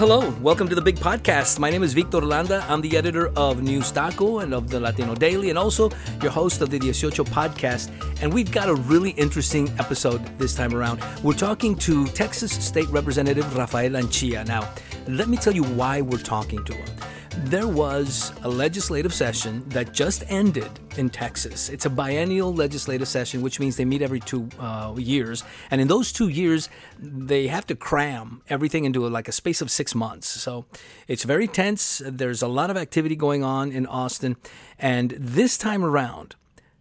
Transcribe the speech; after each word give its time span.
hello. 0.00 0.30
Welcome 0.40 0.66
to 0.70 0.74
the 0.74 0.80
big 0.80 0.96
podcast. 0.96 1.58
My 1.58 1.68
name 1.68 1.82
is 1.82 1.92
Victor 1.92 2.22
Landa. 2.22 2.64
I'm 2.70 2.80
the 2.80 2.96
editor 2.96 3.30
of 3.36 3.62
News 3.62 3.92
Taco 3.92 4.38
and 4.38 4.54
of 4.54 4.70
the 4.70 4.80
Latino 4.80 5.14
Daily, 5.14 5.50
and 5.50 5.58
also 5.58 5.90
your 6.22 6.30
host 6.30 6.62
of 6.62 6.70
the 6.70 6.78
Dieciocho 6.78 7.28
podcast. 7.28 7.90
And 8.22 8.32
we've 8.32 8.50
got 8.50 8.70
a 8.70 8.74
really 8.74 9.10
interesting 9.10 9.68
episode 9.78 10.24
this 10.38 10.54
time 10.54 10.74
around. 10.74 11.02
We're 11.22 11.34
talking 11.34 11.76
to 11.80 12.06
Texas 12.06 12.50
State 12.50 12.88
Representative 12.88 13.54
Rafael 13.54 13.90
Anchia. 13.90 14.46
Now, 14.46 14.72
let 15.06 15.28
me 15.28 15.36
tell 15.36 15.54
you 15.54 15.64
why 15.64 16.00
we're 16.00 16.16
talking 16.16 16.64
to 16.64 16.72
him. 16.72 16.88
There 17.36 17.68
was 17.68 18.32
a 18.42 18.48
legislative 18.48 19.14
session 19.14 19.68
that 19.68 19.92
just 19.92 20.24
ended 20.28 20.70
in 20.96 21.10
Texas. 21.10 21.68
It's 21.68 21.86
a 21.86 21.90
biennial 21.90 22.52
legislative 22.52 23.06
session, 23.06 23.40
which 23.40 23.60
means 23.60 23.76
they 23.76 23.84
meet 23.84 24.02
every 24.02 24.20
two 24.20 24.48
uh, 24.58 24.94
years. 24.98 25.44
And 25.70 25.80
in 25.80 25.88
those 25.88 26.12
two 26.12 26.28
years, 26.28 26.68
they 26.98 27.46
have 27.46 27.66
to 27.68 27.76
cram 27.76 28.42
everything 28.48 28.84
into 28.84 29.06
a, 29.06 29.08
like 29.08 29.28
a 29.28 29.32
space 29.32 29.60
of 29.60 29.70
six 29.70 29.94
months. 29.94 30.26
So 30.26 30.66
it's 31.06 31.24
very 31.24 31.46
tense. 31.46 32.02
There's 32.04 32.42
a 32.42 32.48
lot 32.48 32.68
of 32.68 32.76
activity 32.76 33.16
going 33.16 33.44
on 33.44 33.70
in 33.70 33.86
Austin. 33.86 34.36
And 34.78 35.12
this 35.12 35.56
time 35.56 35.84
around, 35.84 36.34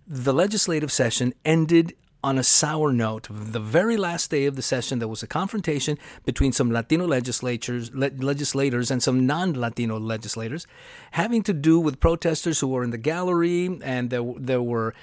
the 0.08 0.34
legislative 0.34 0.92
session 0.92 1.34
ended 1.46 1.96
on 2.24 2.38
a 2.38 2.44
sour 2.44 2.92
note. 2.92 3.28
The 3.30 3.60
very 3.60 3.98
last 3.98 4.30
day 4.30 4.46
of 4.46 4.56
the 4.56 4.62
session, 4.62 5.00
there 5.00 5.08
was 5.08 5.24
a 5.24 5.28
confrontation 5.28 5.98
between 6.26 6.52
some 6.52 6.72
Latino 6.72 7.08
legislators, 7.08 7.94
le- 7.94 8.12
legislators 8.18 8.92
and 8.92 9.02
some 9.02 9.26
non-Latino 9.26 9.98
legislators, 10.00 10.68
having 11.12 11.44
to 11.44 11.54
do 11.54 11.80
with 11.80 12.00
protesters 12.00 12.60
who 12.60 12.68
were 12.68 12.84
in 12.84 12.92
the 12.92 12.98
gallery, 12.98 13.80
and 13.84 14.10
there 14.10 14.24
there 14.38 14.62
were. 14.62 14.94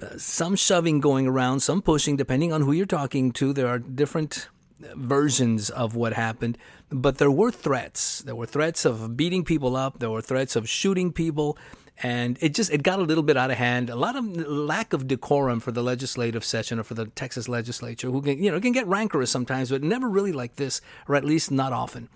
Uh, 0.00 0.16
some 0.16 0.54
shoving 0.54 1.00
going 1.00 1.26
around, 1.26 1.58
some 1.58 1.82
pushing, 1.82 2.16
depending 2.16 2.52
on 2.52 2.62
who 2.62 2.70
you're 2.70 2.86
talking 2.86 3.32
to. 3.32 3.52
There 3.52 3.66
are 3.66 3.80
different 3.80 4.48
versions 4.94 5.70
of 5.70 5.96
what 5.96 6.12
happened, 6.12 6.56
but 6.88 7.18
there 7.18 7.30
were 7.30 7.50
threats. 7.50 8.20
There 8.20 8.36
were 8.36 8.46
threats 8.46 8.84
of 8.84 9.16
beating 9.16 9.44
people 9.44 9.74
up. 9.74 9.98
There 9.98 10.10
were 10.10 10.22
threats 10.22 10.56
of 10.56 10.68
shooting 10.68 11.12
people 11.12 11.58
and 12.02 12.38
it 12.40 12.54
just 12.54 12.70
it 12.70 12.82
got 12.82 12.98
a 12.98 13.02
little 13.02 13.24
bit 13.24 13.36
out 13.36 13.50
of 13.50 13.56
hand. 13.56 13.90
A 13.90 13.96
lot 13.96 14.16
of 14.16 14.24
lack 14.36 14.92
of 14.92 15.08
decorum 15.08 15.60
for 15.60 15.72
the 15.72 15.82
legislative 15.82 16.44
session 16.44 16.78
or 16.78 16.84
for 16.84 16.94
the 16.94 17.06
Texas 17.06 17.48
legislature, 17.48 18.10
who 18.10 18.22
can 18.22 18.42
you 18.42 18.50
know 18.50 18.60
can 18.60 18.72
get 18.72 18.86
rancorous 18.86 19.30
sometimes, 19.30 19.70
but 19.70 19.82
never 19.82 20.08
really 20.08 20.32
like 20.32 20.56
this, 20.56 20.80
or 21.08 21.16
at 21.16 21.24
least 21.24 21.50
not 21.50 21.72
often. 21.72 22.08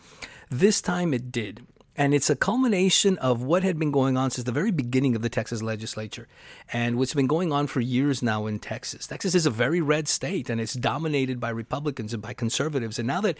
This 0.50 0.80
time 0.80 1.12
it 1.14 1.32
did. 1.32 1.66
And 1.94 2.14
it's 2.14 2.30
a 2.30 2.36
culmination 2.36 3.18
of 3.18 3.42
what 3.42 3.62
had 3.62 3.78
been 3.78 3.90
going 3.90 4.16
on 4.16 4.30
since 4.30 4.46
the 4.46 4.52
very 4.52 4.70
beginning 4.70 5.14
of 5.14 5.20
the 5.20 5.28
Texas 5.28 5.62
legislature 5.62 6.26
and 6.72 6.96
what's 6.96 7.12
been 7.12 7.26
going 7.26 7.52
on 7.52 7.66
for 7.66 7.80
years 7.80 8.22
now 8.22 8.46
in 8.46 8.60
Texas. 8.60 9.06
Texas 9.06 9.34
is 9.34 9.44
a 9.44 9.50
very 9.50 9.82
red 9.82 10.08
state 10.08 10.48
and 10.48 10.58
it's 10.58 10.72
dominated 10.72 11.38
by 11.38 11.50
Republicans 11.50 12.14
and 12.14 12.22
by 12.22 12.32
conservatives. 12.32 12.98
And 12.98 13.06
now 13.06 13.20
that, 13.20 13.36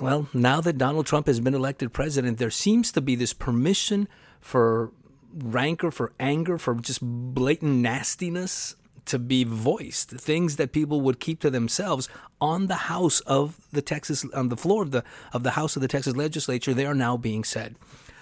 well, 0.00 0.28
now 0.34 0.60
that 0.60 0.76
Donald 0.76 1.06
Trump 1.06 1.28
has 1.28 1.38
been 1.38 1.54
elected 1.54 1.92
president, 1.92 2.38
there 2.38 2.50
seems 2.50 2.90
to 2.92 3.00
be 3.00 3.14
this 3.14 3.32
permission 3.32 4.08
for 4.40 4.90
rancor, 5.34 5.90
for 5.90 6.12
anger, 6.18 6.58
for 6.58 6.74
just 6.74 7.00
blatant 7.02 7.76
nastiness 7.76 8.76
to 9.06 9.18
be 9.18 9.42
voiced. 9.42 10.10
Things 10.10 10.56
that 10.56 10.72
people 10.72 11.00
would 11.00 11.18
keep 11.18 11.40
to 11.40 11.50
themselves 11.50 12.08
on 12.40 12.66
the 12.66 12.74
House 12.74 13.20
of 13.20 13.56
the 13.72 13.82
Texas, 13.82 14.24
on 14.34 14.48
the 14.48 14.56
floor 14.56 14.82
of 14.82 14.90
the 14.90 15.02
of 15.32 15.42
the 15.42 15.52
House 15.52 15.76
of 15.76 15.82
the 15.82 15.88
Texas 15.88 16.14
Legislature, 16.14 16.74
they 16.74 16.86
are 16.86 16.94
now 16.94 17.16
being 17.16 17.42
said. 17.42 17.76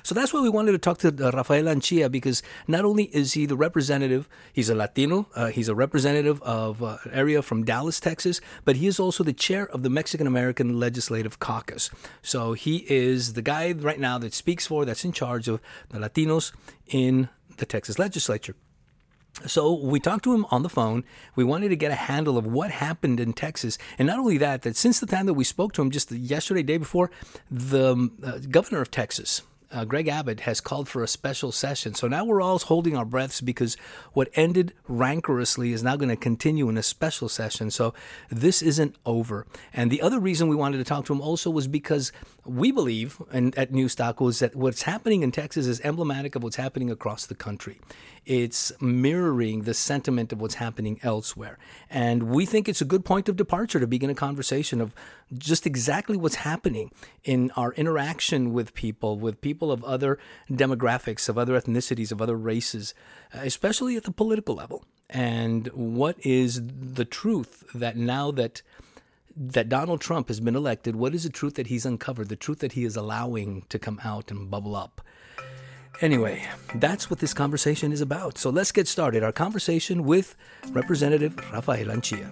So 0.07 0.15
that's 0.15 0.33
why 0.33 0.41
we 0.41 0.49
wanted 0.49 0.71
to 0.71 0.79
talk 0.79 0.99
to 0.99 1.09
uh, 1.09 1.33
Rafael 1.33 1.65
Anchia 1.65 2.09
because 2.09 2.41
not 2.69 2.85
only 2.85 3.07
is 3.07 3.33
he 3.33 3.45
the 3.45 3.57
representative, 3.57 4.29
he's 4.53 4.71
a 4.71 4.75
Latino, 4.77 5.27
uh, 5.35 5.49
he's 5.49 5.69
a 5.69 5.75
representative 5.75 6.41
of 6.43 6.81
uh, 6.81 6.99
an 7.03 7.11
area 7.11 7.43
from 7.43 7.65
Dallas, 7.65 7.99
Texas, 7.99 8.41
but 8.65 8.77
he 8.77 8.87
is 8.87 9.01
also 9.01 9.25
the 9.25 9.33
chair 9.33 9.67
of 9.67 9.83
the 9.83 9.91
Mexican 9.91 10.29
American 10.29 10.79
Legislative 10.79 11.41
Caucus. 11.41 11.91
So 12.23 12.53
he 12.53 12.87
is 12.89 13.33
the 13.33 13.43
guy 13.43 13.73
right 13.73 13.99
now 13.99 14.17
that 14.19 14.33
speaks 14.33 14.65
for, 14.65 14.85
that's 14.85 15.05
in 15.05 15.11
charge 15.11 15.49
of 15.49 15.61
the 15.89 15.99
Latinos 15.99 16.53
in 16.87 17.29
the 17.57 17.67
Texas 17.67 17.99
legislature. 17.99 18.55
So 19.45 19.75
we 19.75 19.99
talked 19.99 20.23
to 20.23 20.33
him 20.33 20.47
on 20.53 20.63
the 20.63 20.69
phone. 20.69 21.03
We 21.35 21.43
wanted 21.43 21.71
to 21.71 21.77
get 21.77 21.91
a 21.91 21.97
handle 21.97 22.39
of 22.39 22.47
what 22.47 22.71
happened 22.71 23.19
in 23.19 23.33
Texas, 23.33 23.77
and 23.99 24.07
not 24.07 24.21
only 24.21 24.39
that, 24.39 24.63
that 24.63 24.77
since 24.77 25.01
the 25.01 25.07
time 25.07 25.27
that 25.27 25.35
we 25.35 25.43
spoke 25.43 25.73
to 25.73 25.83
him 25.83 25.91
just 25.91 26.13
yesterday, 26.13 26.63
day 26.63 26.79
before, 26.79 27.11
the 27.51 28.09
uh, 28.25 28.39
governor 28.49 28.81
of 28.81 28.93
Texas, 28.93 29.43
uh, 29.77 29.85
Greg 29.85 30.09
Abbott 30.09 30.41
has 30.41 30.63
called 30.63 30.89
for 30.89 31.03
a 31.03 31.09
special 31.09 31.53
session. 31.53 31.95
So 31.95 32.09
now 32.09 32.25
we're 32.25 32.41
all 32.41 32.59
holding 32.59 32.97
our 32.97 33.05
breaths 33.05 33.43
because 33.43 33.77
what 34.15 34.31
ended 34.35 34.73
rancorously 34.89 35.73
is 35.73 35.83
now 35.83 35.97
going 35.97 36.09
to 36.09 36.17
continue 36.17 36.71
in 36.71 36.79
a 36.79 36.83
special 36.83 37.29
session. 37.29 37.71
So 37.71 37.93
this 38.31 38.63
isn't 38.63 38.97
over. 39.05 39.47
And 39.75 39.91
the 39.91 40.01
other 40.01 40.19
reason 40.19 40.49
we 40.49 40.57
wanted 40.57 40.79
to 40.79 40.85
talk 40.85 41.05
to 41.07 41.13
him 41.13 41.21
also 41.21 41.51
was 41.51 41.69
because 41.69 42.11
we 42.47 42.73
believe 42.73 43.21
and 43.31 43.57
at 43.59 43.71
News 43.71 43.95
Taco 43.95 44.29
is 44.29 44.39
that 44.39 44.57
what's 44.57 44.83
happening 44.83 45.23
in 45.23 45.31
Texas 45.31 45.67
is 45.67 45.81
emblematic 45.83 46.35
of 46.35 46.43
what's 46.43 46.57
happening 46.57 46.91
across 46.91 47.27
the 47.27 47.35
country. 47.35 47.79
It's 48.27 48.73
mirroring 48.81 49.63
the 49.63 49.73
sentiment 49.73 50.33
of 50.33 50.41
what's 50.41 50.57
happening 50.57 50.99
elsewhere. 51.05 51.59
And 51.89 52.25
we 52.25 52.45
think 52.45 52.69
it's 52.69 52.81
a 52.81 52.85
good 52.85 53.05
point 53.05 53.29
of 53.29 53.37
departure 53.37 53.79
to 53.79 53.87
begin 53.87 54.11
a 54.11 54.17
conversation 54.17 54.81
of 54.81 54.95
just 55.33 55.65
exactly 55.65 56.17
what's 56.17 56.37
happening 56.37 56.91
in 57.23 57.53
our 57.53 57.73
interaction 57.75 58.53
with 58.53 58.75
people, 58.75 59.17
with 59.17 59.41
people 59.41 59.71
of 59.71 59.85
other 59.85 60.19
demographics, 60.51 61.29
of 61.29 61.39
other 61.39 61.59
ethnicities, 61.59 62.11
of 62.11 62.21
other 62.21 62.37
races, 62.37 62.95
uh, 63.33 63.39
especially 63.43 63.97
at 63.97 64.03
the 64.03 64.11
political 64.11 64.57
level. 64.57 64.85
And 65.09 65.69
what 65.69 66.17
is 66.27 66.61
the 66.67 67.05
truth 67.05 67.63
that 67.75 67.97
now 67.97 68.33
that 68.33 68.63
that 69.37 69.69
Donald 69.69 70.01
Trump 70.01 70.29
has 70.29 70.41
been 70.41 70.57
elected, 70.57 70.97
what 70.97 71.15
is 71.15 71.25
the 71.25 71.31
truth 71.31 71.55
that 71.57 71.67
he's 71.67 71.85
uncovered, 71.85 72.29
the 72.29 72.37
truth 72.37 72.61
that 72.61 72.73
he 72.73 72.85
is 72.85 72.97
allowing 72.97 73.63
to 73.69 73.79
come 73.79 74.01
out 74.03 74.31
and 74.31 74.51
bubble 74.51 74.75
up? 74.75 75.03
Anyway, 76.03 76.47
that's 76.75 77.09
what 77.09 77.21
this 77.21 77.33
conversation 77.33 77.93
is 77.93 78.01
about. 78.01 78.39
So 78.39 78.51
let's 78.51 78.73
get 78.73 78.87
started. 78.87 79.23
Our 79.23 79.33
conversation 79.33 80.05
with 80.05 80.37
Representative 80.73 81.37
Rafael 81.53 81.87
Anchia. 81.87 82.29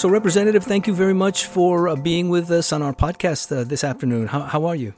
So, 0.00 0.08
Representative, 0.08 0.64
thank 0.64 0.86
you 0.86 0.94
very 0.94 1.12
much 1.12 1.44
for 1.44 1.86
uh, 1.86 1.94
being 1.94 2.30
with 2.30 2.50
us 2.50 2.72
on 2.72 2.80
our 2.80 2.94
podcast 2.94 3.54
uh, 3.54 3.64
this 3.64 3.84
afternoon. 3.84 4.28
How, 4.28 4.40
how 4.40 4.64
are 4.64 4.74
you? 4.74 4.94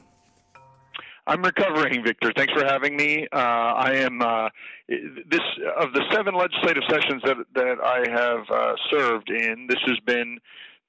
I'm 1.25 1.41
recovering, 1.41 2.03
Victor. 2.03 2.33
Thanks 2.35 2.53
for 2.53 2.65
having 2.65 2.97
me. 2.97 3.27
Uh, 3.31 3.37
I 3.37 3.93
am 3.95 4.21
uh, 4.21 4.49
this 4.89 5.39
of 5.77 5.93
the 5.93 6.03
seven 6.11 6.35
legislative 6.35 6.83
sessions 6.89 7.21
that 7.23 7.37
that 7.55 7.77
I 7.83 8.09
have 8.09 8.49
uh, 8.49 8.73
served 8.91 9.29
in. 9.29 9.67
This 9.67 9.79
has 9.87 9.99
been 10.05 10.39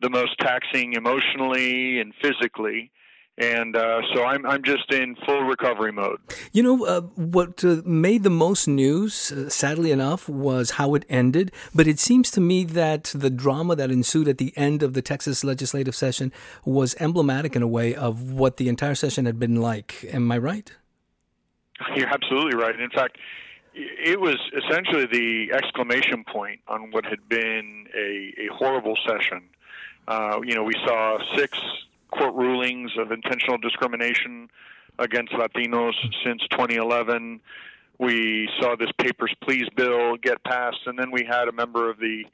the 0.01 0.11
most 0.11 0.37
taxing 0.39 0.95
emotionally 0.95 2.01
and 2.01 2.13
physically 2.21 2.91
and 3.37 3.75
uh, 3.77 4.01
so 4.15 4.25
I'm 4.25 4.47
I'm 4.47 4.63
just 4.63 4.93
in 4.93 5.17
full 5.27 5.43
recovery 5.43 5.93
mode. 5.93 6.21
You 6.53 6.63
know 6.63 6.85
uh, 6.85 7.01
what 7.01 7.65
uh, 7.65 7.83
made 7.85 8.23
the 8.23 8.31
most 8.31 8.69
news, 8.69 9.33
uh, 9.33 9.49
sadly 9.49 9.91
enough, 9.91 10.29
was 10.29 10.73
how 10.73 10.95
it 10.95 11.05
ended. 11.09 11.51
But 11.75 11.89
it 11.89 11.99
seems 11.99 12.31
to 12.33 12.41
me 12.41 12.65
that 12.65 13.13
the 13.15 13.31
drama 13.31 13.75
that 13.77 13.91
ensued 13.91 14.29
at 14.29 14.39
the 14.39 14.53
end 14.57 14.83
of 14.83 14.95
the 14.95 15.03
Texas 15.03 15.43
legislative 15.43 15.97
session 15.97 16.33
was 16.65 16.95
emblematic 17.01 17.57
in 17.57 17.63
a 17.63 17.69
way 17.69 17.95
of 17.95 18.31
what 18.31 18.57
the 18.57 18.69
entire 18.69 18.95
session 18.95 19.27
had 19.27 19.39
been 19.39 19.57
like. 19.57 20.05
Am 20.13 20.31
I 20.31 20.39
right? 20.39 20.73
You're 21.97 22.09
absolutely 22.09 22.57
right. 22.57 22.79
In 22.79 22.91
fact. 22.91 23.19
It 23.77 24.21
was 24.21 24.37
essentially 24.57 25.07
the 25.07 25.53
exclamation 25.53 26.23
point 26.33 26.61
on 26.69 26.93
what 26.93 27.05
had 27.05 27.29
been 27.29 27.89
a, 27.93 28.33
a 28.39 28.47
horrible 28.55 28.97
session. 29.05 29.43
Uh, 30.07 30.39
you 30.45 30.55
know, 30.55 30.63
we 30.63 30.75
saw 30.87 31.19
six 31.35 31.59
court 32.11 32.35
rulings 32.35 32.93
of 32.99 33.13
intentional 33.13 33.59
discrimination 33.59 34.49
against 34.99 35.33
Latinos 35.33 35.95
since 36.25 36.43
2011. 36.51 37.41
We 37.99 38.49
saw 38.61 38.77
this 38.77 38.91
Papers, 38.99 39.35
Please 39.43 39.67
bill 39.77 40.17
get 40.17 40.43
passed, 40.45 40.87
and 40.87 40.99
then 40.99 41.11
we 41.11 41.25
had 41.29 41.49
a 41.49 41.53
member 41.53 41.91
of 41.91 41.99
the 41.99 42.25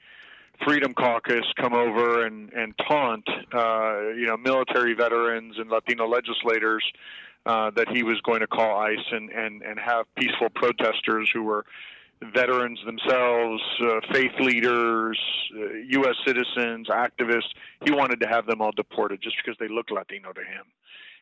Freedom 0.67 0.93
Caucus 0.93 1.44
come 1.58 1.72
over 1.72 2.26
and, 2.26 2.52
and 2.52 2.75
taunt, 2.87 3.26
uh, 3.52 4.11
you 4.11 4.26
know, 4.26 4.37
military 4.37 4.94
veterans 4.94 5.56
and 5.58 5.70
Latino 5.70 6.06
legislators 6.06 6.84
uh, 7.46 7.70
that 7.70 7.88
he 7.88 8.02
was 8.02 8.20
going 8.23 8.40
to 8.40 8.46
call 8.46 8.78
ICE 8.78 8.99
and, 9.12 9.31
and, 9.31 9.62
and 9.62 9.78
have 9.78 10.05
peaceful 10.16 10.50
protesters 10.55 11.31
who 11.32 11.43
were 11.43 11.64
veterans 12.34 12.78
themselves, 12.84 13.62
uh, 13.82 14.00
faith 14.12 14.32
leaders, 14.40 15.19
uh, 15.56 15.72
U.S. 15.88 16.17
citizens, 16.26 16.88
activists. 16.88 17.50
He 17.84 17.93
wanted 17.93 18.20
to 18.20 18.28
have 18.28 18.46
them 18.46 18.61
all 18.61 18.72
deported 18.72 19.22
just 19.22 19.37
because 19.43 19.56
they 19.58 19.69
look 19.69 19.90
Latino 19.90 20.32
to 20.32 20.40
him. 20.40 20.64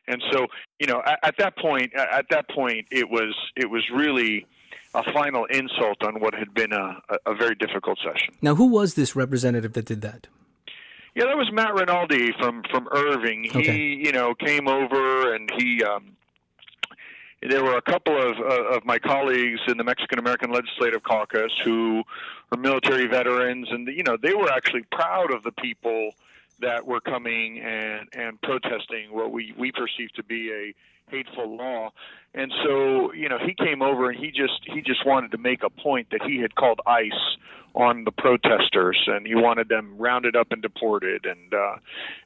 And 0.07 0.21
so, 0.31 0.47
you 0.79 0.87
know, 0.87 1.01
at, 1.05 1.19
at 1.23 1.35
that 1.37 1.57
point, 1.57 1.93
at 1.95 2.25
that 2.29 2.49
point, 2.49 2.87
it 2.91 3.09
was 3.09 3.35
it 3.55 3.69
was 3.69 3.87
really 3.93 4.45
a 4.95 5.03
final 5.13 5.45
insult 5.45 6.03
on 6.03 6.19
what 6.19 6.33
had 6.33 6.53
been 6.53 6.73
a, 6.73 6.99
a 7.25 7.35
very 7.35 7.55
difficult 7.55 7.99
session. 7.99 8.33
Now, 8.41 8.55
who 8.55 8.67
was 8.67 8.95
this 8.95 9.15
representative 9.15 9.73
that 9.73 9.85
did 9.85 10.01
that? 10.01 10.27
Yeah, 11.15 11.25
that 11.25 11.37
was 11.37 11.51
Matt 11.51 11.73
Rinaldi 11.73 12.31
from 12.39 12.63
from 12.71 12.87
Irving. 12.91 13.43
He, 13.43 13.59
okay. 13.59 13.77
you 13.77 14.11
know, 14.11 14.33
came 14.33 14.67
over 14.67 15.33
and 15.33 15.49
he 15.57 15.83
um, 15.83 16.15
there 17.41 17.63
were 17.63 17.77
a 17.77 17.81
couple 17.81 18.17
of 18.17 18.37
uh, 18.39 18.75
of 18.75 18.85
my 18.85 18.99
colleagues 18.99 19.61
in 19.67 19.77
the 19.77 19.83
Mexican 19.83 20.19
American 20.19 20.51
Legislative 20.51 21.03
Caucus 21.03 21.51
who 21.63 22.03
were 22.51 22.57
military 22.57 23.07
veterans, 23.07 23.67
and 23.71 23.87
you 23.87 24.03
know 24.03 24.17
they 24.21 24.33
were 24.33 24.51
actually 24.51 24.83
proud 24.91 25.31
of 25.31 25.43
the 25.43 25.51
people 25.51 26.11
that 26.59 26.85
were 26.85 26.99
coming 26.99 27.59
and 27.59 28.07
and 28.13 28.41
protesting 28.41 29.11
what 29.11 29.31
we 29.31 29.53
we 29.57 29.71
perceive 29.71 30.11
to 30.15 30.23
be 30.23 30.51
a 30.51 30.73
hateful 31.09 31.57
law. 31.57 31.91
And 32.33 32.51
so, 32.63 33.11
you 33.13 33.27
know, 33.27 33.39
he 33.39 33.55
came 33.55 33.81
over 33.81 34.09
and 34.09 34.19
he 34.19 34.27
just 34.27 34.61
he 34.65 34.81
just 34.81 35.05
wanted 35.05 35.31
to 35.31 35.37
make 35.37 35.63
a 35.63 35.69
point 35.69 36.07
that 36.11 36.21
he 36.21 36.37
had 36.39 36.55
called 36.55 36.79
ICE 36.85 37.37
on 37.75 38.03
the 38.03 38.11
protesters 38.11 38.99
and 39.07 39.25
he 39.25 39.35
wanted 39.35 39.69
them 39.69 39.95
rounded 39.97 40.35
up 40.35 40.47
and 40.51 40.61
deported 40.61 41.25
and 41.25 41.53
uh 41.53 41.75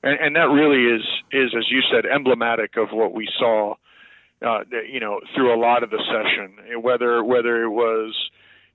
and, 0.01 0.17
and 0.19 0.35
that 0.37 0.49
really 0.49 0.85
is 0.85 1.05
is 1.31 1.53
as 1.57 1.65
you 1.69 1.81
said 1.91 2.05
emblematic 2.05 2.77
of 2.77 2.89
what 2.91 3.13
we 3.13 3.27
saw 3.37 3.75
uh 4.43 4.59
you 4.91 4.99
know 4.99 5.21
through 5.35 5.53
a 5.53 5.59
lot 5.59 5.83
of 5.83 5.89
the 5.89 6.01
session 6.05 6.81
whether 6.81 7.23
whether 7.23 7.63
it 7.63 7.69
was 7.69 8.29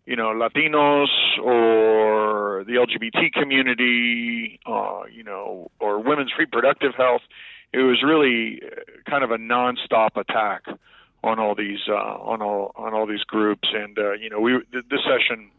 you 0.06 0.16
know 0.16 0.28
Latinos 0.28 1.08
or 1.42 2.64
the 2.64 2.74
LGBT 2.74 3.32
community 3.32 4.60
uh 4.66 5.02
you 5.12 5.24
know 5.24 5.70
or 5.80 6.00
women's 6.00 6.32
reproductive 6.38 6.94
health 6.96 7.22
it 7.72 7.78
was 7.78 8.02
really 8.02 8.60
kind 9.08 9.22
of 9.22 9.30
a 9.30 9.36
nonstop 9.36 10.16
attack 10.16 10.64
on 11.22 11.38
all 11.38 11.54
these 11.54 11.80
uh, 11.88 11.94
on 11.94 12.42
all 12.42 12.72
on 12.76 12.94
all 12.94 13.06
these 13.06 13.24
groups, 13.24 13.68
and 13.72 13.98
uh, 13.98 14.12
you 14.12 14.30
know, 14.30 14.40
we 14.40 14.58
this 14.72 15.00
session, 15.04 15.50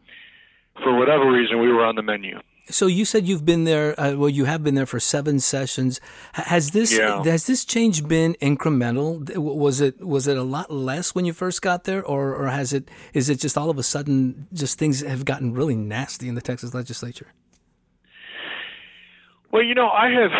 for 0.82 0.96
whatever 0.98 1.30
reason, 1.30 1.60
we 1.60 1.70
were 1.70 1.84
on 1.84 1.96
the 1.96 2.02
menu. 2.02 2.38
So 2.70 2.86
you 2.86 3.04
said 3.04 3.26
you've 3.26 3.44
been 3.44 3.64
there. 3.64 3.98
Uh, 3.98 4.14
well, 4.16 4.28
you 4.28 4.44
have 4.44 4.62
been 4.62 4.74
there 4.74 4.86
for 4.86 5.00
seven 5.00 5.40
sessions. 5.40 6.00
Has 6.32 6.70
this 6.70 6.96
yeah. 6.96 7.22
has 7.24 7.46
this 7.46 7.64
change 7.64 8.06
been 8.06 8.34
incremental? 8.40 9.36
Was 9.36 9.80
it 9.80 10.00
was 10.00 10.26
it 10.26 10.36
a 10.36 10.42
lot 10.42 10.70
less 10.70 11.14
when 11.14 11.24
you 11.24 11.32
first 11.32 11.62
got 11.62 11.84
there, 11.84 12.04
or 12.04 12.34
or 12.34 12.48
has 12.48 12.72
it 12.72 12.88
is 13.12 13.28
it 13.28 13.40
just 13.40 13.58
all 13.58 13.70
of 13.70 13.78
a 13.78 13.82
sudden 13.82 14.46
just 14.52 14.78
things 14.78 15.00
have 15.00 15.24
gotten 15.24 15.52
really 15.52 15.76
nasty 15.76 16.28
in 16.28 16.34
the 16.34 16.40
Texas 16.40 16.74
legislature? 16.74 17.28
Well, 19.52 19.62
you 19.62 19.74
know, 19.74 19.88
I 19.88 20.10
have. 20.10 20.30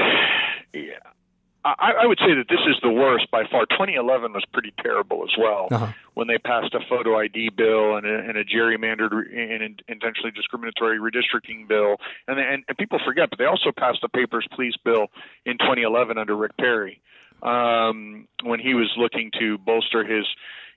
I, 1.65 1.93
I 2.03 2.07
would 2.07 2.19
say 2.19 2.35
that 2.35 2.49
this 2.49 2.61
is 2.69 2.77
the 2.83 2.91
worst 2.91 3.31
by 3.31 3.45
far. 3.51 3.67
2011 3.67 4.33
was 4.33 4.45
pretty 4.53 4.73
terrible 4.83 5.25
as 5.25 5.37
well, 5.39 5.69
uh-huh. 5.71 5.93
when 6.15 6.27
they 6.27 6.39
passed 6.39 6.75
a 6.75 6.81
photo 6.89 7.19
ID 7.19 7.51
bill 7.51 7.97
and 7.97 8.07
a, 8.07 8.19
and 8.19 8.39
a 8.39 8.45
gerrymandered 8.45 9.13
and 9.13 9.83
intentionally 9.89 10.31
discriminatory 10.31 10.99
redistricting 10.99 11.69
bill, 11.69 11.97
and, 12.27 12.39
and 12.39 12.65
and 12.67 12.79
people 12.79 12.99
forget, 13.05 13.29
but 13.29 13.39
they 13.39 13.45
also 13.45 13.73
passed 13.77 13.99
the 14.01 14.09
Papers 14.09 14.47
Please 14.53 14.75
bill 14.85 15.09
in 15.45 15.59
2011 15.59 16.17
under 16.17 16.35
Rick 16.35 16.57
Perry, 16.57 17.01
um, 17.43 18.27
when 18.43 18.61
he 18.61 18.75
was 18.75 18.91
looking 18.97 19.31
to 19.39 19.59
bolster 19.59 20.05
his, 20.05 20.25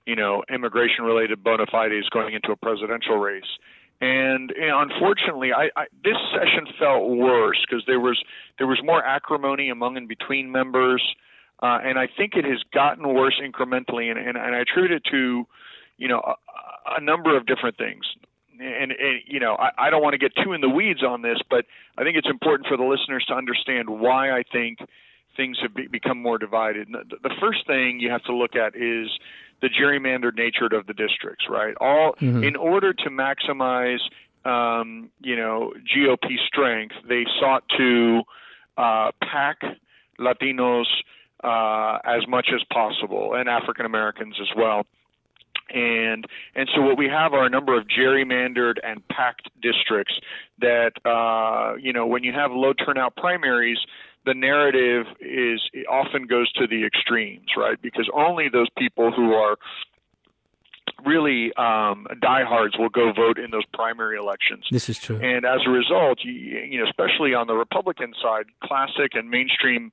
you 0.06 0.16
know, 0.16 0.42
immigration-related 0.52 1.42
bona 1.42 1.64
fides 1.70 2.08
going 2.10 2.34
into 2.34 2.52
a 2.52 2.56
presidential 2.56 3.16
race. 3.16 3.58
And, 4.00 4.50
and 4.50 4.92
unfortunately, 4.92 5.52
I, 5.52 5.70
I, 5.76 5.86
this 6.02 6.16
session 6.32 6.66
felt 6.78 7.08
worse 7.08 7.64
because 7.66 7.84
there 7.86 8.00
was 8.00 8.22
there 8.58 8.66
was 8.66 8.80
more 8.84 9.02
acrimony 9.02 9.70
among 9.70 9.96
and 9.96 10.08
between 10.08 10.50
members, 10.50 11.02
uh, 11.62 11.78
and 11.82 11.98
I 11.98 12.08
think 12.14 12.34
it 12.34 12.44
has 12.44 12.58
gotten 12.72 13.14
worse 13.14 13.40
incrementally. 13.42 14.10
And, 14.10 14.18
and, 14.18 14.36
and 14.36 14.54
I 14.54 14.60
attribute 14.60 14.92
it 14.92 15.04
to, 15.10 15.46
you 15.96 16.08
know, 16.08 16.20
a, 16.20 16.34
a 16.98 17.00
number 17.00 17.36
of 17.36 17.46
different 17.46 17.78
things. 17.78 18.04
And, 18.60 18.92
and 18.92 19.20
you 19.26 19.40
know, 19.40 19.54
I, 19.54 19.86
I 19.86 19.90
don't 19.90 20.02
want 20.02 20.12
to 20.14 20.18
get 20.18 20.32
too 20.42 20.52
in 20.52 20.60
the 20.60 20.68
weeds 20.68 21.02
on 21.02 21.22
this, 21.22 21.38
but 21.48 21.64
I 21.96 22.04
think 22.04 22.16
it's 22.16 22.28
important 22.28 22.68
for 22.68 22.76
the 22.76 22.84
listeners 22.84 23.24
to 23.28 23.34
understand 23.34 23.88
why 23.88 24.30
I 24.30 24.42
think 24.42 24.78
things 25.36 25.58
have 25.62 25.74
be, 25.74 25.86
become 25.86 26.20
more 26.20 26.38
divided. 26.38 26.88
The, 26.90 27.16
the 27.22 27.34
first 27.40 27.66
thing 27.66 28.00
you 28.00 28.10
have 28.10 28.22
to 28.24 28.34
look 28.34 28.54
at 28.54 28.76
is 28.76 29.08
the 29.64 29.70
gerrymandered 29.70 30.36
nature 30.36 30.66
of 30.66 30.86
the 30.86 30.92
districts, 30.92 31.46
right? 31.48 31.74
All 31.80 32.12
mm-hmm. 32.20 32.44
in 32.44 32.54
order 32.54 32.92
to 32.92 33.08
maximize, 33.08 34.00
um, 34.44 35.08
you 35.20 35.36
know, 35.36 35.72
GOP 35.96 36.36
strength, 36.46 36.94
they 37.08 37.24
sought 37.40 37.64
to 37.78 38.20
uh, 38.76 39.12
pack 39.22 39.62
Latinos 40.20 40.84
uh, 41.42 41.98
as 42.04 42.28
much 42.28 42.48
as 42.54 42.60
possible, 42.70 43.32
and 43.34 43.48
African 43.48 43.86
Americans 43.86 44.36
as 44.38 44.48
well. 44.54 44.84
And 45.70 46.26
and 46.54 46.68
so 46.74 46.82
what 46.82 46.98
we 46.98 47.08
have 47.08 47.32
are 47.32 47.46
a 47.46 47.50
number 47.50 47.74
of 47.74 47.86
gerrymandered 47.86 48.74
and 48.82 49.06
packed 49.08 49.48
districts 49.62 50.20
that 50.58 50.92
uh, 51.06 51.76
you 51.80 51.94
know 51.94 52.06
when 52.06 52.22
you 52.22 52.34
have 52.34 52.50
low 52.52 52.74
turnout 52.74 53.16
primaries, 53.16 53.78
the 54.26 54.34
narrative 54.34 55.06
is 55.20 55.60
often 55.90 56.26
goes 56.26 56.50
to 56.52 56.66
the 56.66 56.84
extremes, 56.84 57.50
right? 57.56 57.80
Because 57.80 58.08
only 58.14 58.48
those 58.48 58.68
people 58.76 59.12
who 59.12 59.32
are 59.32 59.56
really 61.04 61.52
um, 61.56 62.06
diehards 62.20 62.76
will 62.78 62.88
go 62.88 63.12
vote 63.12 63.38
in 63.38 63.50
those 63.50 63.64
primary 63.72 64.16
elections. 64.16 64.64
This 64.70 64.88
is 64.88 64.98
true. 64.98 65.16
And 65.16 65.44
as 65.44 65.60
a 65.66 65.70
result, 65.70 66.18
you, 66.22 66.32
you 66.32 66.78
know, 66.78 66.86
especially 66.88 67.34
on 67.34 67.46
the 67.46 67.54
Republican 67.54 68.12
side, 68.22 68.46
classic 68.62 69.12
and 69.14 69.28
mainstream 69.28 69.92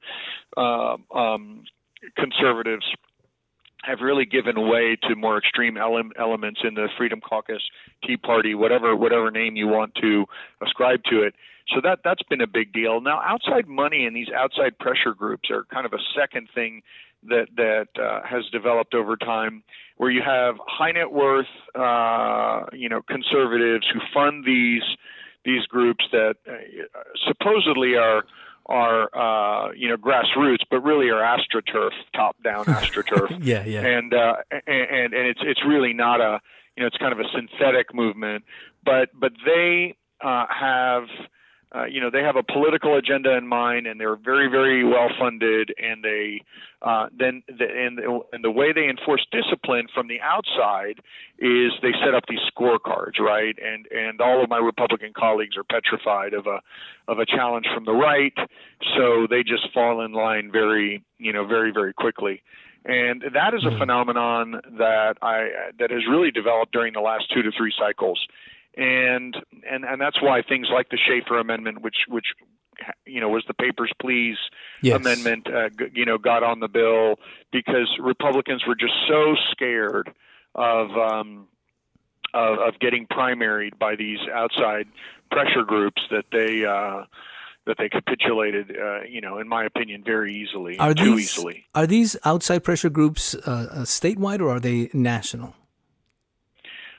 uh, 0.57 0.97
um, 1.13 1.63
conservatives 2.17 2.85
have 3.83 3.99
really 4.01 4.25
given 4.25 4.69
way 4.69 4.95
to 5.09 5.15
more 5.15 5.37
extreme 5.37 5.75
ele- 5.75 6.11
elements 6.17 6.61
in 6.63 6.75
the 6.75 6.87
Freedom 6.97 7.19
Caucus, 7.19 7.63
Tea 8.05 8.17
Party, 8.17 8.53
whatever 8.53 8.95
whatever 8.95 9.31
name 9.31 9.55
you 9.55 9.67
want 9.67 9.95
to 9.95 10.25
ascribe 10.63 11.03
to 11.09 11.23
it. 11.23 11.33
So 11.73 11.81
that 11.81 11.99
that's 12.03 12.23
been 12.23 12.41
a 12.41 12.47
big 12.47 12.73
deal. 12.73 13.01
Now, 13.01 13.21
outside 13.23 13.67
money 13.67 14.05
and 14.05 14.15
these 14.15 14.29
outside 14.35 14.77
pressure 14.79 15.13
groups 15.13 15.49
are 15.49 15.65
kind 15.71 15.85
of 15.85 15.93
a 15.93 15.99
second 16.15 16.49
thing 16.53 16.81
that 17.23 17.47
that 17.55 17.87
uh, 18.01 18.21
has 18.27 18.45
developed 18.51 18.93
over 18.93 19.15
time, 19.15 19.63
where 19.97 20.09
you 20.09 20.21
have 20.25 20.55
high 20.65 20.91
net 20.91 21.11
worth, 21.11 21.45
uh, 21.75 22.65
you 22.73 22.89
know, 22.89 23.01
conservatives 23.01 23.87
who 23.93 23.99
fund 24.13 24.43
these 24.45 24.83
these 25.45 25.65
groups 25.67 26.05
that 26.11 26.35
uh, 26.47 26.53
supposedly 27.27 27.95
are 27.95 28.23
are 28.65 29.09
uh, 29.15 29.71
you 29.73 29.87
know 29.87 29.97
grassroots, 29.97 30.63
but 30.69 30.83
really 30.83 31.09
are 31.09 31.21
astroturf, 31.21 31.91
top 32.15 32.35
down 32.43 32.65
astroturf. 32.65 33.39
yeah, 33.43 33.65
yeah. 33.65 33.85
And 33.85 34.13
uh, 34.13 34.35
and 34.67 35.13
and 35.13 35.27
it's 35.27 35.41
it's 35.43 35.61
really 35.65 35.93
not 35.93 36.21
a 36.21 36.39
you 36.75 36.81
know 36.81 36.87
it's 36.87 36.97
kind 36.97 37.13
of 37.13 37.19
a 37.19 37.29
synthetic 37.33 37.93
movement, 37.93 38.43
but 38.83 39.09
but 39.13 39.31
they 39.45 39.95
uh, 40.23 40.45
have 40.49 41.03
uh, 41.73 41.85
you 41.85 42.01
know 42.01 42.09
they 42.09 42.21
have 42.21 42.35
a 42.35 42.43
political 42.43 42.97
agenda 42.97 43.35
in 43.37 43.47
mind 43.47 43.87
and 43.87 43.99
they're 43.99 44.15
very 44.15 44.49
very 44.49 44.83
well 44.83 45.09
funded 45.17 45.73
and 45.77 46.03
they 46.03 46.41
uh, 46.81 47.07
then 47.17 47.43
the, 47.47 47.65
and 47.65 47.99
and 48.33 48.43
the 48.43 48.51
way 48.51 48.73
they 48.73 48.89
enforce 48.89 49.25
discipline 49.31 49.87
from 49.93 50.07
the 50.07 50.19
outside 50.21 50.99
is 51.39 51.71
they 51.81 51.93
set 52.03 52.13
up 52.13 52.23
these 52.27 52.39
scorecards 52.53 53.19
right? 53.19 53.57
And 53.63 53.87
and 53.91 54.19
all 54.19 54.43
of 54.43 54.49
my 54.49 54.57
Republican 54.57 55.13
colleagues 55.15 55.55
are 55.55 55.63
petrified 55.63 56.33
of 56.33 56.47
a 56.47 56.61
of 57.07 57.19
a 57.19 57.25
challenge 57.25 57.65
from 57.73 57.85
the 57.85 57.93
right 57.93 58.33
so 58.97 59.27
they 59.29 59.43
just 59.43 59.71
fall 59.73 60.03
in 60.03 60.11
line 60.11 60.51
very 60.51 61.03
you 61.19 61.31
know 61.31 61.45
very 61.45 61.71
very 61.71 61.93
quickly. 61.93 62.41
And 62.83 63.23
that 63.33 63.53
is 63.53 63.63
a 63.63 63.69
hmm. 63.69 63.77
phenomenon 63.77 64.59
that 64.77 65.17
I 65.21 65.71
that 65.79 65.91
has 65.91 66.01
really 66.09 66.31
developed 66.31 66.73
during 66.73 66.93
the 66.93 66.99
last 66.99 67.31
two 67.33 67.43
to 67.43 67.51
three 67.55 67.73
cycles 67.77 68.19
and 68.75 69.35
and 69.69 69.85
and 69.85 69.99
that's 70.01 70.21
why 70.21 70.41
things 70.41 70.67
like 70.73 70.89
the 70.89 70.97
Schaefer 70.97 71.39
Amendment, 71.39 71.81
which 71.81 72.05
which 72.07 72.27
you 73.05 73.19
know 73.19 73.29
was 73.29 73.43
the 73.47 73.53
Papers 73.53 73.91
Please 74.01 74.37
yes. 74.81 74.95
amendment, 74.95 75.47
uh, 75.47 75.69
you 75.93 76.05
know, 76.05 76.17
got 76.17 76.43
on 76.43 76.59
the 76.59 76.67
bill 76.67 77.15
because 77.51 77.89
Republicans 77.99 78.63
were 78.67 78.75
just 78.75 78.93
so 79.07 79.35
scared 79.51 80.13
of. 80.55 80.91
Um, 80.91 81.47
of, 82.33 82.59
of 82.59 82.79
getting 82.79 83.07
primaried 83.07 83.77
by 83.77 83.97
these 83.97 84.19
outside 84.33 84.87
pressure 85.31 85.65
groups 85.65 86.01
that 86.11 86.23
they 86.31 86.63
uh, 86.63 87.03
that 87.65 87.77
they 87.77 87.89
capitulated, 87.89 88.75
uh, 88.75 89.01
you 89.07 89.21
know, 89.21 89.37
in 89.37 89.47
my 89.47 89.65
opinion, 89.65 90.03
very 90.03 90.33
easily, 90.33 90.77
are 90.79 90.93
too 90.93 91.15
these, 91.15 91.25
easily. 91.25 91.65
Are 91.75 91.85
these 91.85 92.17
outside 92.25 92.63
pressure 92.63 92.89
groups 92.89 93.35
uh, 93.35 93.67
uh, 93.71 93.75
statewide 93.81 94.39
or 94.39 94.49
are 94.49 94.59
they 94.59 94.89
national? 94.93 95.55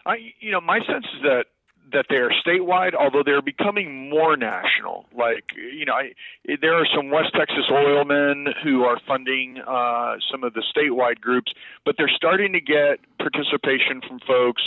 I, 0.06 0.16
you 0.40 0.50
know, 0.50 0.60
my 0.60 0.78
sense 0.80 1.06
is 1.16 1.22
that 1.22 1.46
that 1.92 2.06
they're 2.08 2.30
statewide, 2.30 2.94
although 2.94 3.22
they're 3.24 3.42
becoming 3.42 4.08
more 4.08 4.36
national. 4.36 5.06
Like, 5.16 5.52
you 5.56 5.84
know, 5.84 5.94
I, 5.94 6.12
there 6.60 6.74
are 6.74 6.86
some 6.94 7.10
West 7.10 7.34
Texas 7.36 7.64
oilmen 7.70 8.52
who 8.62 8.84
are 8.84 8.98
funding 9.06 9.58
uh, 9.66 10.16
some 10.30 10.44
of 10.44 10.54
the 10.54 10.62
statewide 10.74 11.20
groups, 11.20 11.52
but 11.84 11.96
they're 11.98 12.10
starting 12.14 12.52
to 12.52 12.60
get 12.60 13.00
participation 13.18 14.00
from 14.06 14.20
folks, 14.20 14.62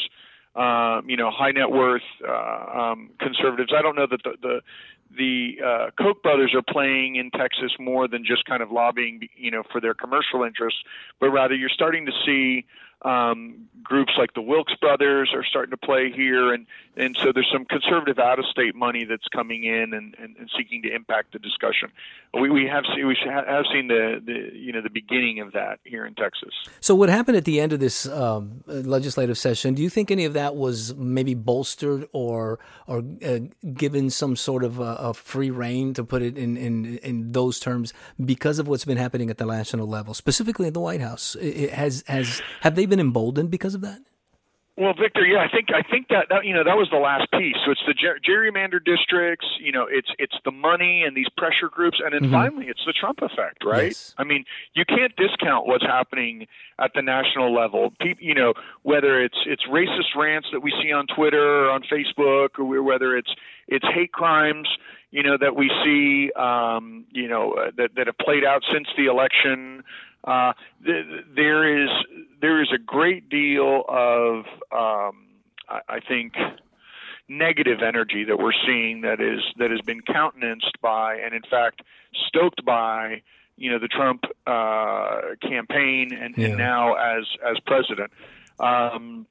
um, 0.56 1.10
you 1.10 1.18
know, 1.18 1.32
high 1.32 1.52
net 1.52 1.72
worth 1.72 2.04
uh, 2.28 2.80
um, 2.80 3.10
conservatives. 3.20 3.74
I 3.76 3.82
don't 3.82 3.96
know 3.96 4.08
that 4.10 4.24
the 4.24 4.34
the, 4.42 4.62
the 5.10 5.60
uh, 5.66 5.90
Koch 6.02 6.22
brothers 6.24 6.54
are 6.54 6.64
playing 6.64 7.16
in 7.16 7.32
Texas 7.32 7.72
more 7.80 8.08
than 8.08 8.24
just 8.26 8.46
kind 8.46 8.62
of 8.62 8.72
lobbying, 8.72 9.28
you 9.36 9.52
know, 9.52 9.64
for 9.72 9.82
their 9.82 9.94
commercial 9.94 10.44
interests, 10.44 10.80
but 11.20 11.30
rather 11.30 11.56
you're 11.56 11.70
starting 11.70 12.06
to 12.06 12.12
see 12.26 12.66
Um, 13.02 13.68
groups 13.84 14.14
like 14.18 14.34
the 14.34 14.42
Wilks 14.42 14.74
brothers 14.80 15.30
are 15.36 15.44
starting 15.44 15.70
to 15.72 15.78
play 15.78 16.12
here, 16.12 16.54
and 16.54 16.66
and 16.98 17.16
so 17.22 17.32
there's 17.32 17.52
some 17.52 17.66
conservative 17.66 18.18
out-of-state 18.18 18.74
money 18.74 19.06
that's 19.06 19.28
coming 19.28 19.64
in 19.66 19.94
and, 19.94 20.16
and, 20.18 20.36
and 20.40 20.50
seeking 20.58 20.82
to 20.84 20.90
impact 20.96 21.34
the 21.34 21.40
discussion. 21.40 21.92
We, 22.34 22.50
we 22.50 22.66
have 22.68 22.86
seen 22.96 23.06
we 23.06 23.16
have 23.26 23.66
seen 23.72 23.90
the, 23.90 24.22
the 24.26 24.58
you 24.58 24.72
know 24.72 24.82
the 24.82 24.90
beginning 24.90 25.42
of 25.42 25.52
that 25.52 25.80
here 25.84 26.06
in 26.06 26.16
Texas. 26.16 26.54
So 26.80 26.96
what 26.96 27.10
happened 27.10 27.38
at 27.38 27.46
the 27.46 27.60
end 27.60 27.74
of 27.74 27.80
this 27.80 28.08
um, 28.08 28.64
legislative 28.66 29.38
session? 29.38 29.76
Do 29.76 29.84
you 29.84 29.90
think 29.90 30.10
any 30.10 30.26
of 30.26 30.34
that 30.34 30.56
was 30.56 30.96
maybe 30.96 31.36
bolstered 31.36 32.08
or 32.12 32.58
or 32.88 33.04
uh, 33.24 33.40
given 33.74 34.10
some 34.10 34.36
sort 34.36 34.64
of 34.64 34.80
a, 34.80 34.95
a 34.98 35.14
free 35.14 35.50
reign 35.50 35.94
to 35.94 36.04
put 36.04 36.22
it 36.22 36.38
in, 36.38 36.58
in 36.58 36.98
in 36.98 37.32
those 37.32 37.60
terms 37.60 37.94
because 38.24 38.60
of 38.60 38.68
what's 38.68 38.86
been 38.86 38.98
happening 38.98 39.30
at 39.30 39.38
the 39.38 39.46
national 39.46 39.88
level, 39.88 40.14
specifically 40.14 40.68
in 40.68 40.74
the 40.74 40.80
White 40.80 41.02
House? 41.02 41.36
It 41.40 41.72
has 41.72 42.04
has 42.08 42.42
have 42.62 42.76
they 42.76 42.86
been 42.86 43.00
emboldened 43.00 43.52
because 43.52 43.76
of 43.76 43.82
that? 43.82 44.00
Well, 44.78 44.94
Victor, 44.94 45.26
yeah, 45.26 45.40
I 45.40 45.48
think 45.48 45.70
I 45.74 45.90
think 45.90 46.10
that, 46.10 46.28
that 46.30 46.44
you 46.44 46.54
know 46.54 46.66
that 46.66 46.76
was 46.76 46.90
the 46.92 46.98
last 46.98 47.32
piece. 47.32 47.56
So 47.64 47.72
it's 47.72 47.84
the 47.88 47.94
ger- 47.94 48.20
gerrymander 48.20 48.84
districts, 48.84 49.48
you 49.58 49.72
know, 49.72 49.88
it's 49.90 50.10
it's 50.20 50.36
the 50.44 50.52
money 50.52 51.04
and 51.08 51.16
these 51.16 51.30
pressure 51.38 51.70
groups, 51.70 52.02
and 52.04 52.14
then 52.14 52.24
mm-hmm. 52.24 52.34
finally 52.34 52.66
it's 52.68 52.84
the 52.86 52.92
Trump 52.92 53.22
effect, 53.22 53.64
right? 53.64 53.96
Yes. 53.96 54.14
I 54.18 54.26
mean, 54.26 54.44
you 54.74 54.84
can't 54.84 55.16
discount 55.16 55.66
what's 55.66 55.86
happening 55.86 56.48
at 56.78 56.92
the 56.94 57.02
national 57.02 57.56
level. 57.56 57.94
People, 58.02 58.22
you 58.22 58.36
know, 58.36 58.54
whether 58.84 59.24
it's 59.24 59.38
it's 59.46 59.64
racist 59.64 60.14
rants 60.14 60.50
that 60.52 60.60
we 60.60 60.74
see 60.84 60.92
on 60.92 61.08
Twitter 61.08 61.68
or 61.68 61.72
on 61.72 61.84
Facebook, 61.84 62.60
or 62.60 62.84
whether 62.84 63.16
it's 63.16 63.34
it's 63.70 63.86
hate 63.94 64.12
crimes, 64.12 64.68
you 65.12 65.24
know, 65.24 65.38
that 65.40 65.56
we 65.56 65.72
see, 65.86 66.34
um, 66.34 67.06
you 67.12 67.30
know, 67.30 67.54
uh, 67.54 67.72
that 67.78 67.96
that 67.96 68.08
have 68.08 68.18
played 68.18 68.44
out 68.44 68.62
since 68.74 68.90
the 68.98 69.06
election. 69.06 69.84
Uh, 70.26 70.54
th- 70.84 71.06
there 71.36 71.84
is 71.84 71.90
there 72.42 72.62
is 72.62 72.70
a 72.74 72.80
great 72.80 73.30
deal 73.30 73.84
of 73.88 74.46
um, 74.72 75.28
I, 75.70 75.82
I 75.88 76.00
think 76.06 76.34
negative 77.30 77.80
energy 77.82 78.24
that 78.24 78.38
we're 78.38 78.54
seeing 78.66 79.02
that 79.02 79.22
is 79.22 79.42
that 79.58 79.72
has 79.72 79.82
been 79.82 80.02
countenanced 80.02 80.78
by 80.82 81.16
and 81.16 81.34
in 81.34 81.42
fact 81.50 81.82
stoked 82.28 82.66
by 82.66 83.22
you 83.58 83.72
know 83.72 83.80
the 83.80 83.88
Trump 83.88 84.26
uh, 84.48 85.36
campaign 85.42 86.12
and, 86.14 86.36
yeah. 86.38 86.48
and, 86.48 86.58
now 86.58 86.94
as 86.96 87.26
as 87.48 87.60
president. 87.66 88.12
Um, 88.60 89.28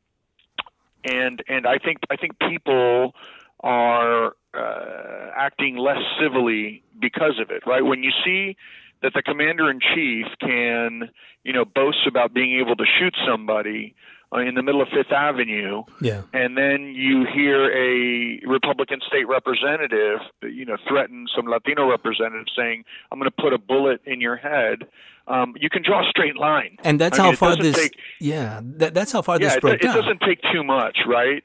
and 1.04 1.42
and 1.48 1.66
I 1.66 1.78
think 1.78 1.98
I 2.10 2.16
think 2.16 2.38
people 2.38 3.14
are 3.60 4.34
uh, 4.54 5.30
acting 5.36 5.76
less 5.76 6.02
civilly 6.20 6.82
because 6.98 7.38
of 7.40 7.50
it, 7.50 7.66
right? 7.66 7.84
When 7.84 8.02
you 8.02 8.12
see 8.24 8.56
that 9.04 9.12
the 9.12 9.22
commander 9.22 9.70
in 9.70 9.80
chief 9.80 10.26
can, 10.40 11.10
you 11.44 11.52
know, 11.52 11.66
boast 11.66 12.06
about 12.08 12.32
being 12.32 12.58
able 12.58 12.74
to 12.74 12.84
shoot 12.98 13.14
somebody 13.28 13.94
uh, 14.34 14.40
in 14.40 14.54
the 14.54 14.62
middle 14.62 14.80
of 14.80 14.88
Fifth 14.88 15.12
Avenue, 15.12 15.82
yeah. 16.00 16.22
and 16.32 16.56
then 16.56 16.86
you 16.86 17.26
hear 17.32 17.70
a 17.70 18.40
Republican 18.48 19.00
state 19.06 19.28
representative, 19.28 20.20
you 20.42 20.64
know, 20.64 20.78
threaten 20.88 21.26
some 21.36 21.46
Latino 21.46 21.88
representative 21.88 22.46
saying, 22.56 22.84
"I'm 23.12 23.18
going 23.18 23.30
to 23.30 23.42
put 23.42 23.52
a 23.52 23.58
bullet 23.58 24.00
in 24.06 24.22
your 24.22 24.36
head." 24.36 24.88
Um, 25.28 25.54
you 25.60 25.68
can 25.70 25.82
draw 25.84 26.00
a 26.00 26.08
straight 26.08 26.36
line, 26.36 26.78
and 26.82 26.98
that's 26.98 27.18
I 27.18 27.22
how 27.22 27.28
mean, 27.28 27.36
far 27.36 27.56
this. 27.56 27.76
Take, 27.76 27.98
yeah, 28.20 28.60
that, 28.62 28.94
that's 28.94 29.12
how 29.12 29.20
far 29.20 29.38
yeah, 29.38 29.50
this 29.50 29.60
broke 29.60 29.74
it, 29.74 29.84
it 29.84 29.92
doesn't 29.92 30.20
take 30.22 30.40
too 30.50 30.64
much, 30.64 30.98
right? 31.06 31.44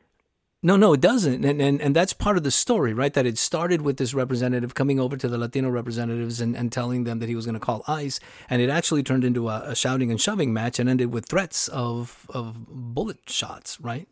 No, 0.62 0.76
no, 0.76 0.92
it 0.92 1.00
doesn't, 1.00 1.46
and, 1.46 1.62
and 1.62 1.82
and 1.82 1.96
that's 1.96 2.12
part 2.12 2.36
of 2.36 2.44
the 2.44 2.52
story, 2.52 2.94
right? 2.94 3.14
That 3.14 3.26
it 3.26 3.38
started 3.38 3.82
with 3.82 3.96
this 3.96 4.14
representative 4.14 4.76
coming 4.76 5.00
over 5.00 5.16
to 5.16 5.30
the 5.30 5.38
Latino 5.38 5.70
representatives 5.70 6.42
and, 6.42 6.54
and 6.54 6.70
telling 6.70 7.06
them 7.06 7.20
that 7.20 7.30
he 7.30 7.36
was 7.36 7.46
going 7.46 7.54
to 7.54 7.62
call 7.62 7.82
ICE, 7.88 8.20
and 8.50 8.62
it 8.62 8.70
actually 8.70 9.02
turned 9.02 9.24
into 9.24 9.48
a, 9.48 9.62
a, 9.68 9.76
shouting 9.76 10.12
and 10.12 10.20
shoving 10.20 10.52
match 10.52 10.78
and 10.78 10.90
ended 10.90 11.14
with 11.14 11.28
threats 11.28 11.70
of 11.70 12.28
of 12.34 12.66
bullet 12.68 13.20
shots, 13.28 13.80
right? 13.80 14.10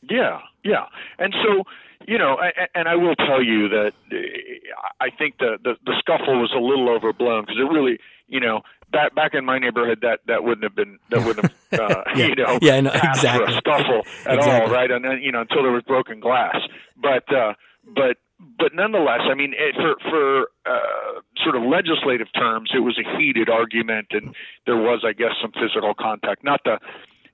Yeah, 0.00 0.40
yeah, 0.64 0.86
and 1.18 1.34
so 1.44 1.64
you 2.08 2.16
know, 2.16 2.38
and 2.74 2.88
I 2.88 2.96
will 2.96 3.14
tell 3.14 3.42
you 3.42 3.68
that 3.68 3.92
eh, 4.10 4.16
I 4.98 5.10
think 5.10 5.36
the 5.40 5.58
the, 5.62 5.74
the 5.84 5.92
scuffle 5.98 6.40
was 6.40 6.54
a 6.56 6.60
little 6.60 6.88
overblown 6.88 7.42
because 7.42 7.58
it 7.58 7.70
really, 7.70 7.98
you 8.28 8.40
know, 8.40 8.62
back 8.92 9.14
back 9.14 9.34
in 9.34 9.44
my 9.44 9.58
neighborhood 9.58 10.00
that 10.02 10.20
that 10.26 10.44
wouldn't 10.44 10.62
have 10.62 10.76
been 10.76 10.98
that 11.10 11.24
wouldn't 11.24 11.50
have 11.72 11.80
uh, 11.80 12.02
yeah. 12.14 12.26
you 12.26 12.34
know 12.34 12.58
yeah, 12.62 12.80
no, 12.80 12.90
exactly. 12.92 13.54
scuffle 13.56 14.02
at 14.26 14.38
exactly. 14.38 14.50
all, 14.50 14.68
right? 14.68 14.90
And 14.90 15.04
then 15.04 15.20
you 15.22 15.32
know 15.32 15.40
until 15.40 15.62
there 15.62 15.72
was 15.72 15.82
broken 15.82 16.20
glass, 16.20 16.56
but 17.00 17.32
uh, 17.34 17.54
but 17.84 18.18
but 18.58 18.74
nonetheless, 18.74 19.20
I 19.30 19.34
mean, 19.34 19.54
it, 19.56 19.74
for 19.74 19.94
for 20.10 20.40
uh, 20.66 21.20
sort 21.42 21.56
of 21.56 21.62
legislative 21.62 22.28
terms, 22.34 22.70
it 22.74 22.80
was 22.80 22.98
a 22.98 23.18
heated 23.18 23.48
argument, 23.48 24.08
and 24.10 24.34
there 24.66 24.76
was, 24.76 25.04
I 25.06 25.12
guess, 25.12 25.32
some 25.40 25.52
physical 25.52 25.94
contact. 25.94 26.42
Not 26.42 26.60
the 26.64 26.78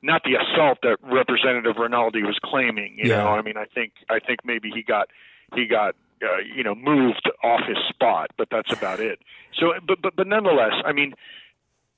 not 0.02 0.22
the 0.24 0.34
assault 0.34 0.78
that 0.82 0.98
Representative 1.02 1.76
Rinaldi 1.78 2.22
was 2.22 2.38
claiming. 2.44 2.96
You 2.98 3.10
yeah. 3.10 3.24
know, 3.24 3.28
I 3.28 3.42
mean, 3.42 3.56
I 3.56 3.64
think 3.64 3.92
I 4.10 4.18
think 4.18 4.40
maybe 4.44 4.70
he 4.70 4.82
got 4.82 5.08
he 5.54 5.66
got 5.66 5.94
uh, 6.22 6.38
you 6.54 6.62
know 6.62 6.74
moved 6.74 7.30
off 7.42 7.60
his 7.66 7.78
spot, 7.88 8.30
but 8.36 8.48
that's 8.50 8.72
about 8.72 9.00
it. 9.00 9.18
So, 9.58 9.72
but 9.86 10.02
but 10.02 10.14
but 10.14 10.26
nonetheless, 10.26 10.74
I 10.84 10.92
mean, 10.92 11.14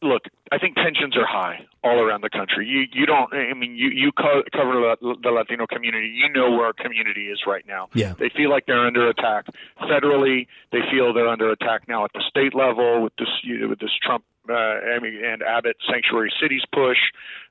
look, 0.02 0.22
I 0.52 0.58
think 0.58 0.76
tensions 0.76 1.16
are 1.16 1.26
high 1.26 1.66
all 1.84 2.00
around 2.00 2.22
the 2.22 2.30
country. 2.30 2.66
You 2.66 2.86
you 2.92 3.06
don't. 3.06 3.32
I 3.32 3.54
mean, 3.54 3.76
you 3.76 3.88
you 3.88 4.12
co- 4.12 4.42
cover 4.52 4.94
the 5.00 5.30
Latino 5.30 5.66
community. 5.66 6.08
You 6.08 6.28
know 6.28 6.50
where 6.50 6.66
our 6.66 6.72
community 6.72 7.28
is 7.28 7.40
right 7.46 7.64
now. 7.66 7.88
Yeah. 7.94 8.14
They 8.18 8.30
feel 8.30 8.50
like 8.50 8.66
they're 8.66 8.86
under 8.86 9.08
attack 9.08 9.46
federally. 9.80 10.46
They 10.72 10.80
feel 10.90 11.12
they're 11.12 11.28
under 11.28 11.50
attack 11.50 11.88
now 11.88 12.04
at 12.04 12.12
the 12.12 12.22
state 12.28 12.54
level 12.54 13.02
with 13.02 13.12
this 13.18 13.28
you 13.42 13.58
know, 13.58 13.68
with 13.68 13.78
this 13.78 13.92
Trump 14.02 14.24
uh, 14.48 14.80
and 14.82 15.42
Abbott 15.42 15.76
sanctuary 15.88 16.32
cities 16.40 16.62
push, 16.72 16.98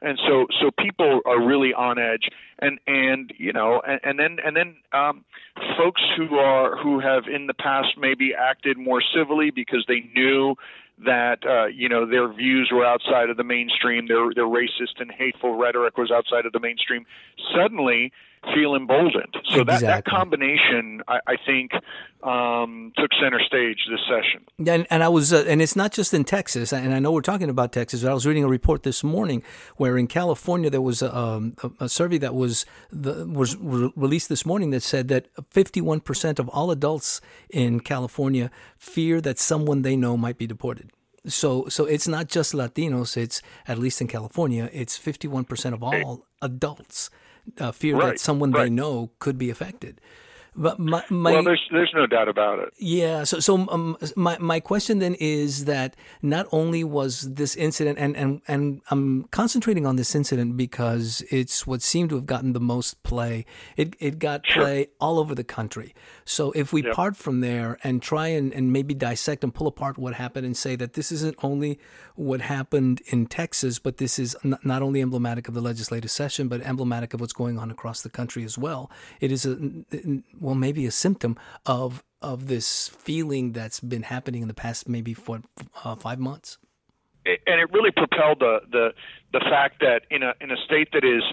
and 0.02 0.20
so 0.28 0.48
so 0.60 0.72
people 0.78 1.22
are 1.26 1.42
really 1.42 1.74
on 1.74 1.98
edge. 1.98 2.30
And 2.62 2.80
and 2.88 3.32
you 3.38 3.54
know 3.54 3.82
and, 3.88 4.00
and 4.04 4.20
then 4.20 4.38
and 4.46 4.56
then 4.56 4.76
um, 4.92 5.24
folks 5.78 6.02
who 6.18 6.36
are 6.36 6.76
who 6.76 7.00
have 7.00 7.24
in 7.34 7.48
the 7.48 7.54
past 7.54 7.98
maybe 7.98 8.34
acted 8.38 8.78
more 8.78 9.02
civilly 9.16 9.52
because 9.52 9.86
they 9.88 10.02
knew 10.14 10.56
that 11.06 11.40
uh, 11.48 11.68
you 11.68 11.88
know 11.88 12.06
their 12.06 12.32
views 12.32 12.70
were 12.74 12.86
outside 12.86 13.30
of 13.30 13.38
the 13.38 13.44
mainstream, 13.44 14.08
their 14.08 14.34
their 14.34 14.46
racist 14.46 15.00
and 15.00 15.12
hateful 15.12 15.58
rhetoric 15.58 15.98
was 15.98 16.12
outside 16.12 16.46
of 16.46 16.52
the 16.52 16.60
mainstream. 16.60 17.06
Suddenly, 17.56 18.12
feel 18.54 18.76
emboldened. 18.76 19.36
So 19.46 19.62
exactly. 19.62 19.66
that, 19.66 19.80
that 19.82 20.06
combination, 20.06 21.02
I, 21.08 21.20
I 21.28 21.36
think, 21.46 21.72
um, 22.24 22.92
took 22.98 23.12
center 23.22 23.40
stage 23.46 23.80
this 23.90 24.00
session. 24.08 24.46
And, 24.66 24.88
and 24.90 25.04
I 25.04 25.10
was, 25.10 25.32
uh, 25.34 25.46
and 25.48 25.62
it's 25.62 25.76
not 25.76 25.92
just 25.92 26.14
in 26.14 26.24
Texas. 26.24 26.74
And 26.74 26.94
I 26.94 27.00
know 27.00 27.12
we're 27.12 27.22
talking 27.22 27.50
about 27.50 27.72
Texas. 27.72 28.02
But 28.02 28.12
I 28.12 28.14
was 28.14 28.26
reading 28.26 28.44
a 28.44 28.48
report 28.48 28.84
this 28.84 29.04
morning 29.04 29.44
where 29.78 29.98
in 29.98 30.08
California 30.08 30.70
there 30.70 30.82
was 30.82 31.02
a, 31.02 31.16
um, 31.16 31.56
a, 31.64 31.86
a 31.86 31.90
survey 31.90 32.18
that 32.20 32.34
was 32.34 32.66
the, 32.92 33.26
was 33.26 33.56
re- 33.58 33.92
released 33.96 34.30
this 34.30 34.46
morning 34.46 34.72
that 34.72 34.84
said 34.84 35.08
that 35.10 35.28
51 35.52 36.02
percent 36.02 36.40
of 36.40 36.50
all 36.50 36.72
adults 36.72 37.22
in 37.50 37.80
California 37.80 38.52
fear 38.78 39.22
that 39.22 39.40
someone 39.40 39.82
they 39.82 39.96
know 39.96 40.18
might 40.18 40.38
be 40.38 40.48
deported 40.48 40.92
so 41.28 41.68
so 41.68 41.86
it's 41.86 42.08
not 42.08 42.28
just 42.28 42.54
Latinos. 42.54 43.18
It's 43.18 43.42
at 43.68 43.78
least 43.78 44.02
in 44.02 44.08
California, 44.08 44.70
it's 44.72 44.98
51% 44.98 45.74
of 45.74 45.84
all 45.84 46.26
adults 46.42 47.10
uh, 47.60 47.72
fear 47.72 47.96
right, 47.96 48.12
that 48.12 48.20
someone 48.20 48.52
right. 48.52 48.66
they 48.66 48.70
know 48.70 49.12
could 49.20 49.38
be 49.38 49.50
affected. 49.50 50.00
But 50.56 50.80
my, 50.80 51.04
my, 51.10 51.32
well, 51.34 51.44
there's 51.44 51.62
there's 51.72 51.92
no 51.94 52.08
doubt 52.08 52.28
about 52.28 52.60
it. 52.60 52.74
Yeah. 52.78 53.24
So 53.24 53.40
so 53.40 53.68
um, 53.70 53.98
my 54.16 54.38
my 54.40 54.60
question 54.60 55.00
then 55.00 55.16
is 55.16 55.66
that 55.66 55.96
not 56.22 56.48
only 56.52 56.84
was 56.84 57.34
this 57.34 57.56
incident, 57.56 57.98
and 58.00 58.16
and 58.18 58.42
and 58.48 58.82
I'm 58.90 59.24
concentrating 59.32 59.86
on 59.86 59.96
this 59.96 60.16
incident 60.16 60.58
because 60.58 61.24
it's 61.30 61.66
what 61.68 61.82
seemed 61.82 62.10
to 62.10 62.16
have 62.16 62.26
gotten 62.26 62.54
the 62.54 62.60
most 62.60 63.02
play. 63.04 63.46
It 63.78 63.96
it 64.00 64.20
got 64.20 64.46
sure. 64.46 64.64
play 64.64 64.88
all 65.00 65.20
over 65.20 65.36
the 65.36 65.44
country. 65.44 65.94
So 66.26 66.52
if 66.52 66.74
we 66.74 66.84
yep. 66.84 66.94
part 66.94 67.16
from 67.16 67.42
there 67.42 67.78
and 67.84 68.02
try 68.02 68.28
and, 68.28 68.54
and 68.54 68.72
maybe 68.72 68.94
dissect 68.94 69.44
and 69.44 69.54
pull 69.54 69.68
apart 69.68 69.98
what 69.98 70.14
happened 70.14 70.46
and 70.46 70.56
say 70.56 70.76
that 70.76 70.94
this 70.94 71.12
isn't 71.12 71.36
only 71.42 71.80
what 72.16 72.42
happened 72.42 73.02
in 73.08 73.26
Texas, 73.26 73.80
but 73.80 73.98
this 73.98 74.20
is 74.20 74.36
n- 74.44 74.58
not 74.64 74.82
only 74.82 75.02
emblematic 75.02 75.48
of 75.48 75.54
the 75.54 75.62
legislative 75.62 76.12
session, 76.12 76.48
but 76.48 76.62
emblematic 76.62 77.14
of 77.14 77.22
what's 77.22 77.34
going 77.34 77.58
on 77.58 77.72
across 77.72 78.02
the 78.02 78.10
country 78.10 78.44
as 78.44 78.58
well. 78.58 78.92
It 79.22 79.32
is 79.32 79.46
a 79.46 79.58
well, 80.40 80.56
maybe 80.56 80.86
a 80.86 80.92
symptom 80.92 81.38
of 81.66 82.04
of 82.22 82.48
this 82.48 82.90
feeling 82.90 83.54
that's 83.54 83.80
been 83.80 84.04
happening 84.04 84.42
in 84.42 84.48
the 84.48 84.54
past 84.54 84.90
maybe 84.90 85.14
for 85.14 85.42
uh, 85.86 85.96
five 85.96 86.20
months. 86.20 86.58
And 87.26 87.62
it 87.62 87.72
really 87.72 87.92
propelled 87.92 88.40
the 88.40 88.60
the 88.72 88.94
the 89.34 89.40
fact 89.40 89.80
that 89.82 90.02
in 90.10 90.24
a 90.24 90.34
in 90.42 90.52
a 90.52 90.58
state 90.66 90.90
that 90.94 91.04
is 91.04 91.24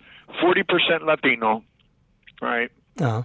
forty 0.41 0.63
percent 0.63 1.05
Latino, 1.05 1.63
right? 2.41 2.71
Uh-huh. 3.01 3.23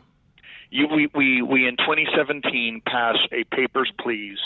You, 0.70 0.88
we, 0.88 1.10
we, 1.14 1.42
we 1.42 1.68
in 1.68 1.76
2017 1.76 2.82
passed 2.86 3.28
a 3.34 3.44
papers 3.54 3.92
please 4.00 4.38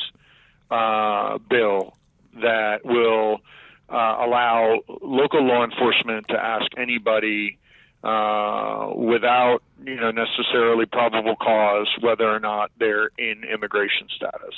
uh, 0.72 1.38
bill 1.38 1.96
that 2.42 2.80
will 2.84 3.42
uh, 3.89 4.25
allow 4.25 4.80
local 5.01 5.44
law 5.44 5.63
enforcement 5.63 6.27
to 6.30 6.36
ask 6.36 6.65
anybody 6.77 7.60
uh, 8.05 8.91
without 8.95 9.59
you 9.83 9.95
know 9.95 10.12
necessarily 10.12 10.85
probable 10.85 11.35
cause 11.35 11.89
whether 12.01 12.29
or 12.29 12.39
not 12.39 12.71
they're 12.79 13.09
in 13.17 13.43
immigration 13.43 14.07
status, 14.15 14.55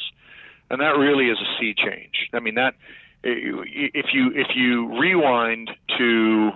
and 0.70 0.82
that 0.82 0.98
really 0.98 1.30
is 1.30 1.38
a 1.40 1.60
sea 1.60 1.74
change. 1.74 2.30
I 2.34 2.40
mean 2.40 2.56
that 2.56 2.76
if 3.24 4.08
you 4.14 4.32
if 4.36 4.48
you 4.56 5.00
rewind 5.00 5.72
to 5.98 6.52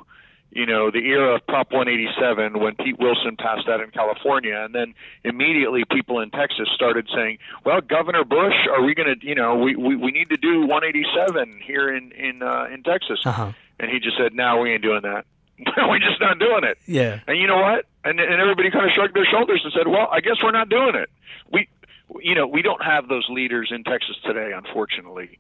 you 0.52 0.66
know, 0.66 0.92
the 0.92 1.00
era 1.00 1.36
of 1.36 1.48
Prop 1.48 1.72
187 1.72 2.60
when 2.60 2.76
Pete 2.76 3.00
Wilson 3.00 3.38
passed 3.38 3.68
that 3.68 3.80
in 3.80 3.90
California, 3.92 4.60
and 4.60 4.76
then 4.76 4.94
immediately 5.24 5.84
people 5.90 6.20
in 6.20 6.30
Texas 6.30 6.68
started 6.76 7.10
saying, 7.16 7.38
"Well, 7.66 7.80
Governor 7.80 8.26
Bush, 8.26 8.68
are 8.70 8.84
we 8.84 8.94
going 8.94 9.18
to, 9.18 9.26
you 9.26 9.34
know, 9.34 9.56
we, 9.56 9.78
we 9.78 9.96
we 9.96 10.12
need 10.12 10.30
to 10.30 10.38
do 10.38 10.62
187 10.68 11.62
here 11.66 11.96
in 11.96 12.12
in 12.12 12.44
uh, 12.44 12.68
in 12.72 12.84
Texas?" 12.84 13.22
Uh-huh. 13.26 13.54
And 13.80 13.90
he 13.90 14.00
just 14.00 14.18
said, 14.18 14.34
"No, 14.34 14.58
we 14.58 14.74
ain't 14.74 14.84
doing 14.84 15.04
that. 15.04 15.26
we're 15.78 16.00
just 16.00 16.20
not 16.20 16.40
doing 16.40 16.64
it." 16.64 16.78
Yeah. 16.86 17.20
And 17.28 17.38
you 17.38 17.48
know 17.48 17.58
what? 17.58 17.86
And 18.04 18.20
and 18.20 18.42
everybody 18.42 18.72
kind 18.72 18.86
of 18.86 18.92
shrugged 18.92 19.16
their 19.16 19.26
shoulders 19.26 19.62
and 19.64 19.74
said, 19.74 19.88
"Well, 19.88 20.08
I 20.12 20.22
guess 20.22 20.38
we're 20.44 20.52
not 20.52 20.70
doing 20.70 20.96
it." 20.96 21.10
We 21.52 21.68
you 22.20 22.36
know, 22.36 22.48
we 22.48 22.62
don't 22.62 22.84
have 22.84 23.08
those 23.08 23.26
leaders 23.30 23.72
in 23.74 23.84
Texas 23.84 24.18
today, 24.26 24.52
unfortunately. 24.54 25.38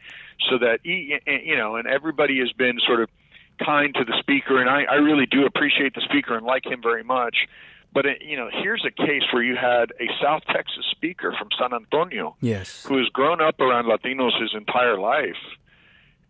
So 0.50 0.58
that 0.60 0.80
you 0.84 1.56
know, 1.58 1.76
and 1.76 1.88
everybody 1.88 2.40
has 2.40 2.52
been 2.52 2.80
sort 2.86 3.02
of 3.02 3.10
kind 3.64 3.94
to 3.96 4.04
the 4.04 4.18
speaker, 4.20 4.60
and 4.60 4.70
I, 4.70 4.84
I 4.84 4.96
really 4.96 5.26
do 5.26 5.46
appreciate 5.46 5.94
the 5.94 6.02
speaker 6.02 6.36
and 6.36 6.46
like 6.46 6.66
him 6.66 6.82
very 6.82 7.04
much. 7.04 7.48
But 7.94 8.06
it, 8.06 8.22
you 8.22 8.38
know, 8.38 8.50
here's 8.52 8.86
a 8.86 8.92
case 8.92 9.24
where 9.34 9.44
you 9.44 9.56
had 9.56 9.92
a 10.00 10.08
South 10.22 10.44
Texas 10.48 10.86
speaker 10.92 11.36
from 11.38 11.50
San 11.60 11.74
Antonio, 11.74 12.36
yes, 12.40 12.86
who 12.86 12.98
has 12.98 13.08
grown 13.08 13.42
up 13.42 13.60
around 13.60 13.86
Latinos 13.86 14.40
his 14.42 14.52
entire 14.56 14.98
life, 14.98 15.36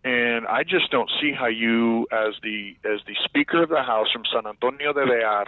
and 0.04 0.48
I 0.48 0.64
just 0.64 0.90
don't 0.92 1.10
see 1.22 1.32
how 1.32 1.48
you, 1.48 2.08
as 2.12 2.34
the 2.42 2.76
as 2.84 3.00
the 3.06 3.16
Speaker 3.26 3.64
of 3.64 3.70
the 3.70 3.84
House 3.84 4.08
from 4.12 4.24
San 4.34 4.48
Antonio 4.48 4.94
de 4.94 5.06
Béxar, 5.06 5.46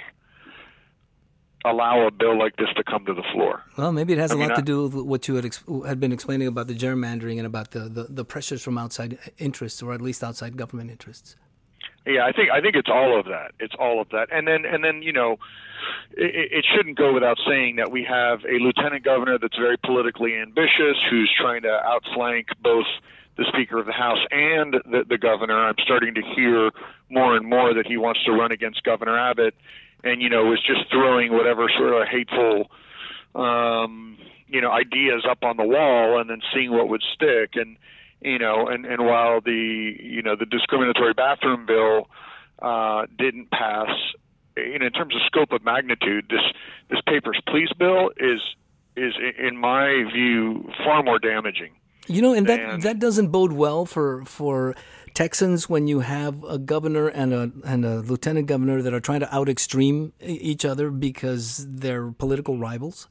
allow 1.65 2.05
a 2.05 2.11
bill 2.11 2.37
like 2.37 2.55
this 2.57 2.67
to 2.75 2.83
come 2.83 3.05
to 3.05 3.13
the 3.13 3.23
floor. 3.33 3.63
Well, 3.77 3.91
maybe 3.91 4.13
it 4.13 4.19
has 4.19 4.31
I 4.31 4.35
a 4.35 4.37
mean, 4.37 4.49
lot 4.49 4.55
to 4.55 4.61
do 4.61 4.83
with 4.83 5.05
what 5.05 5.27
you 5.27 5.35
had, 5.35 5.45
ex- 5.45 5.63
had 5.87 5.99
been 5.99 6.11
explaining 6.11 6.47
about 6.47 6.67
the 6.67 6.75
gerrymandering 6.75 7.37
and 7.37 7.47
about 7.47 7.71
the, 7.71 7.81
the, 7.81 8.03
the 8.09 8.25
pressures 8.25 8.61
from 8.61 8.77
outside 8.77 9.17
interests, 9.37 9.81
or 9.81 9.93
at 9.93 10.01
least 10.01 10.23
outside 10.23 10.57
government 10.57 10.91
interests. 10.91 11.35
Yeah, 12.05 12.25
I 12.25 12.33
think 12.33 12.49
I 12.51 12.59
think 12.59 12.75
it's 12.75 12.89
all 12.89 13.17
of 13.17 13.25
that. 13.27 13.53
It's 13.59 13.75
all 13.79 14.01
of 14.01 14.09
that, 14.09 14.27
and 14.29 14.45
then 14.45 14.65
and 14.65 14.83
then 14.83 15.01
you 15.01 15.13
know, 15.13 15.37
it, 16.11 16.51
it 16.51 16.65
shouldn't 16.75 16.97
go 16.97 17.13
without 17.13 17.37
saying 17.47 17.77
that 17.77 17.91
we 17.91 18.03
have 18.03 18.39
a 18.43 18.59
lieutenant 18.59 19.05
governor 19.05 19.39
that's 19.39 19.55
very 19.55 19.77
politically 19.77 20.35
ambitious, 20.35 20.97
who's 21.09 21.31
trying 21.39 21.61
to 21.61 21.71
outflank 21.71 22.47
both 22.61 22.87
the 23.37 23.45
Speaker 23.51 23.79
of 23.79 23.85
the 23.85 23.93
House 23.93 24.19
and 24.31 24.73
the, 24.73 25.05
the 25.07 25.17
governor. 25.17 25.57
I'm 25.57 25.75
starting 25.83 26.13
to 26.15 26.21
hear 26.35 26.71
more 27.09 27.35
and 27.35 27.47
more 27.47 27.73
that 27.73 27.87
he 27.87 27.97
wants 27.97 28.23
to 28.25 28.31
run 28.31 28.51
against 28.51 28.83
Governor 28.83 29.17
Abbott, 29.17 29.55
and 30.03 30.21
you 30.21 30.29
know, 30.29 30.53
is 30.53 30.59
just 30.59 30.89
throwing 30.91 31.33
whatever 31.33 31.69
sort 31.77 32.01
of 32.01 32.07
hateful, 32.07 32.69
um, 33.35 34.17
you 34.47 34.61
know, 34.61 34.71
ideas 34.71 35.25
up 35.29 35.43
on 35.43 35.57
the 35.57 35.63
wall, 35.63 36.19
and 36.19 36.29
then 36.29 36.41
seeing 36.53 36.71
what 36.71 36.89
would 36.89 37.03
stick. 37.13 37.51
And 37.55 37.77
you 38.21 38.37
know, 38.37 38.67
and 38.67 38.85
and 38.85 39.05
while 39.05 39.41
the 39.41 39.95
you 39.99 40.21
know 40.21 40.35
the 40.35 40.45
discriminatory 40.45 41.13
bathroom 41.13 41.65
bill 41.65 42.09
uh, 42.61 43.05
didn't 43.17 43.49
pass, 43.51 43.89
know, 44.57 44.85
in 44.85 44.91
terms 44.91 45.15
of 45.15 45.21
scope 45.25 45.51
of 45.51 45.63
magnitude, 45.63 46.27
this 46.29 46.43
this 46.89 46.99
papers 47.07 47.39
please 47.47 47.69
bill 47.77 48.11
is 48.17 48.41
is 48.95 49.13
in 49.39 49.57
my 49.57 50.03
view 50.13 50.69
far 50.83 51.01
more 51.01 51.17
damaging. 51.17 51.71
You 52.07 52.21
know, 52.21 52.33
and 52.33 52.47
that 52.47 52.59
And- 52.59 52.81
that 52.83 52.99
doesn't 52.99 53.29
bode 53.29 53.53
well 53.53 53.85
for 53.85 54.25
for 54.25 54.75
Texans 55.13 55.69
when 55.69 55.87
you 55.87 56.01
have 56.01 56.43
a 56.43 56.57
governor 56.57 57.07
and 57.07 57.33
a 57.33 57.51
and 57.65 57.85
a 57.85 57.99
lieutenant 57.99 58.47
governor 58.47 58.81
that 58.81 58.93
are 58.93 58.99
trying 58.99 59.21
to 59.21 59.35
out 59.35 59.47
extreme 59.47 60.11
each 60.19 60.65
other 60.65 60.89
because 60.91 61.65
they're 61.69 62.11
political 62.11 62.57
rivals. 62.57 63.07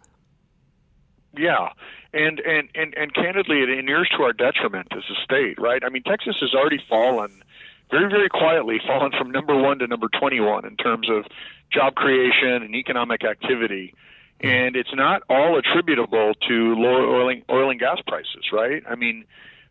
Yeah, 1.36 1.70
and 2.12 2.40
and 2.40 2.68
and 2.74 2.94
and 2.94 3.14
candidly, 3.14 3.62
it 3.62 3.70
inures 3.70 4.08
to 4.16 4.22
our 4.24 4.34
detriment 4.34 4.88
as 4.92 5.04
a 5.10 5.14
state, 5.24 5.58
right? 5.58 5.82
I 5.84 5.88
mean, 5.88 6.02
Texas 6.02 6.36
has 6.40 6.52
already 6.54 6.82
fallen 6.88 7.42
very, 7.90 8.10
very 8.10 8.28
quietly, 8.28 8.78
fallen 8.86 9.12
from 9.16 9.30
number 9.30 9.56
one 9.56 9.78
to 9.78 9.86
number 9.86 10.08
twenty-one 10.18 10.66
in 10.66 10.76
terms 10.76 11.08
of 11.08 11.24
job 11.72 11.94
creation 11.94 12.62
and 12.62 12.74
economic 12.74 13.24
activity, 13.24 13.94
and 14.42 14.76
it's 14.76 14.94
not 14.94 15.22
all 15.28 15.58
attributable 15.58 16.34
to 16.48 16.74
lower 16.74 17.06
oil 17.06 17.28
and, 17.28 17.42
oil 17.50 17.70
and 17.70 17.80
gas 17.80 17.98
prices, 18.06 18.50
right? 18.52 18.82
I 18.88 18.94
mean. 18.94 19.24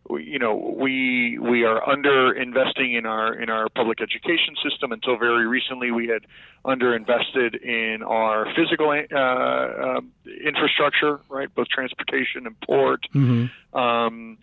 We, 0.09 0.23
you 0.23 0.39
know, 0.39 0.55
we 0.55 1.37
we 1.37 1.63
are 1.63 1.87
under 1.87 2.33
investing 2.33 2.95
in 2.95 3.05
our 3.05 3.35
in 3.35 3.51
our 3.51 3.69
public 3.69 4.01
education 4.01 4.55
system. 4.67 4.91
Until 4.91 5.15
very 5.15 5.45
recently, 5.45 5.91
we 5.91 6.07
had 6.07 6.23
underinvested 6.65 7.61
in 7.63 8.01
our 8.01 8.47
physical 8.55 8.89
uh, 8.89 9.15
uh, 9.15 10.01
infrastructure, 10.43 11.19
right, 11.29 11.53
both 11.53 11.67
transportation 11.67 12.47
and 12.47 12.59
port. 12.61 13.05
Mm-hmm. 13.13 13.77
Um, 13.77 14.39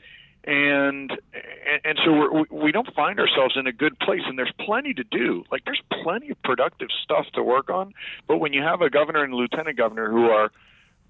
and, 0.48 1.12
and 1.84 2.00
so 2.02 2.10
we're, 2.10 2.44
we 2.50 2.72
don't 2.72 2.92
find 2.94 3.20
ourselves 3.20 3.54
in 3.56 3.66
a 3.66 3.72
good 3.72 3.98
place, 3.98 4.22
and 4.26 4.38
there's 4.38 4.52
plenty 4.58 4.94
to 4.94 5.04
do. 5.04 5.44
Like 5.52 5.66
there's 5.66 5.82
plenty 6.02 6.30
of 6.30 6.42
productive 6.42 6.88
stuff 7.04 7.26
to 7.34 7.42
work 7.42 7.68
on, 7.68 7.92
but 8.26 8.38
when 8.38 8.54
you 8.54 8.62
have 8.62 8.80
a 8.80 8.88
governor 8.88 9.22
and 9.22 9.34
lieutenant 9.34 9.76
governor 9.76 10.10
who 10.10 10.30
are 10.30 10.50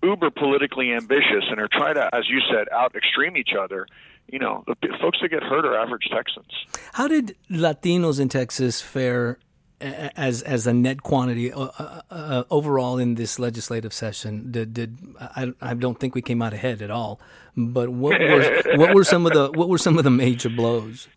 uber 0.03 0.31
politically 0.31 0.93
ambitious 0.93 1.45
and 1.51 1.61
are 1.61 1.69
trying 1.71 1.95
to, 1.95 2.13
as 2.13 2.29
you 2.29 2.41
said, 2.53 2.69
out 2.73 2.97
extreme 2.97 3.37
each 3.37 3.51
other, 3.59 3.87
you 4.27 4.41
know, 4.41 4.65
the 4.67 4.77
folks 5.01 5.19
that 5.23 5.29
get 5.29 5.45
hurt 5.45 5.65
are 5.65 5.79
average 5.79 6.09
Texans. 6.13 6.53
How 6.95 7.07
did 7.07 7.37
Latinos 7.49 8.19
in 8.19 8.29
Texas 8.29 8.83
fare 8.83 9.39
as 9.81 10.43
as 10.43 10.67
a 10.67 10.73
net 10.73 11.03
quantity 11.03 11.53
uh, 11.53 11.69
uh, 11.79 12.01
uh, 12.11 12.45
overall 12.51 12.99
in 12.99 13.15
this 13.15 13.39
legislative 13.39 13.93
session? 13.93 14.51
Did, 14.51 14.75
did 14.75 14.99
I, 15.21 15.53
I 15.61 15.75
don't 15.75 15.99
think 15.99 16.15
we 16.15 16.23
came 16.23 16.43
out 16.43 16.53
ahead 16.53 16.83
at 16.83 16.91
all. 16.91 17.21
But 17.57 17.91
what 17.91 18.21
were 18.21 18.63
what 18.77 18.95
were 18.95 19.05
some 19.05 19.27
of 19.27 19.33
the 19.33 19.51
what 19.53 19.69
were 19.69 19.79
some 19.79 19.99
of 19.99 20.05
the 20.05 20.11
major 20.11 20.49
blows? 20.49 21.09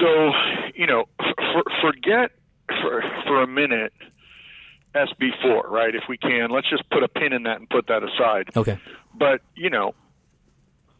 So, 0.00 0.32
you 0.74 0.86
know, 0.86 1.04
for, 1.18 1.62
forget 1.80 2.32
for 2.68 3.02
for 3.26 3.42
a 3.42 3.46
minute 3.46 3.92
SB4, 4.94 5.68
right? 5.68 5.94
If 5.94 6.04
we 6.08 6.16
can, 6.16 6.50
let's 6.50 6.68
just 6.68 6.88
put 6.90 7.02
a 7.02 7.08
pin 7.08 7.32
in 7.32 7.44
that 7.44 7.58
and 7.58 7.68
put 7.68 7.86
that 7.88 8.02
aside. 8.02 8.50
Okay. 8.56 8.78
But 9.14 9.40
you 9.54 9.70
know, 9.70 9.94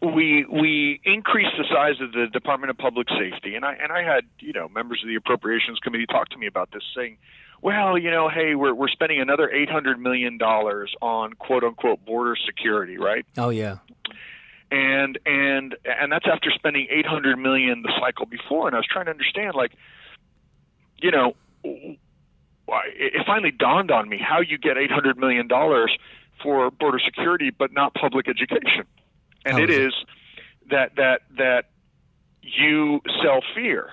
we 0.02 0.44
we 0.44 1.00
increased 1.04 1.52
the 1.59 1.64
size 1.72 2.00
of 2.00 2.12
the 2.12 2.26
Department 2.32 2.70
of 2.70 2.78
Public 2.78 3.09
Safety, 3.11 3.54
and 3.54 3.64
I 3.64 3.74
and 3.74 3.92
I 3.92 4.02
had 4.02 4.24
you 4.40 4.52
know 4.52 4.68
members 4.68 5.00
of 5.02 5.09
the 5.09 5.14
Appropriations 5.16 5.78
Committee 5.80 6.06
talk 6.06 6.28
to 6.30 6.38
me 6.38 6.46
about 6.46 6.70
this, 6.72 6.82
saying, 6.94 7.16
well, 7.62 7.96
you 7.96 8.11
know, 8.11 8.28
hey, 8.28 8.54
we're 8.54 8.74
we're 8.74 8.88
spending 8.88 9.20
another 9.20 9.50
eight 9.50 9.70
hundred 9.70 9.98
million 9.98 10.37
dollars 10.38 10.94
on 11.00 11.32
quote 11.32 11.64
unquote 11.64 12.04
border 12.04 12.37
security, 12.44 12.98
right? 12.98 13.24
Oh 13.38 13.48
yeah. 13.48 13.78
and 14.70 15.18
and 15.24 15.76
and 15.85 16.12
that's 16.12 16.26
after 16.30 16.50
spending 16.50 16.88
800 16.90 17.37
million 17.38 17.82
the 17.82 17.92
cycle 18.00 18.26
before 18.26 18.66
and 18.66 18.74
i 18.74 18.78
was 18.80 18.87
trying 18.90 19.04
to 19.04 19.12
understand 19.12 19.54
like 19.54 19.70
you 20.98 21.12
know 21.12 21.37
it 21.62 23.24
finally 23.24 23.52
dawned 23.52 23.92
on 23.92 24.09
me 24.09 24.18
how 24.18 24.40
you 24.40 24.59
get 24.59 24.76
800 24.76 25.16
million 25.18 25.46
dollars 25.46 25.96
for 26.42 26.70
border 26.72 26.98
security 26.98 27.50
but 27.56 27.72
not 27.72 27.94
public 27.94 28.28
education 28.28 28.85
and 29.46 29.56
How 29.56 29.62
it 29.62 29.70
is 29.70 29.78
it? 29.78 29.87
is 29.87 29.94
that 30.70 30.96
that 30.96 31.20
that 31.38 31.64
you 32.42 33.00
sell 33.22 33.40
fear 33.54 33.88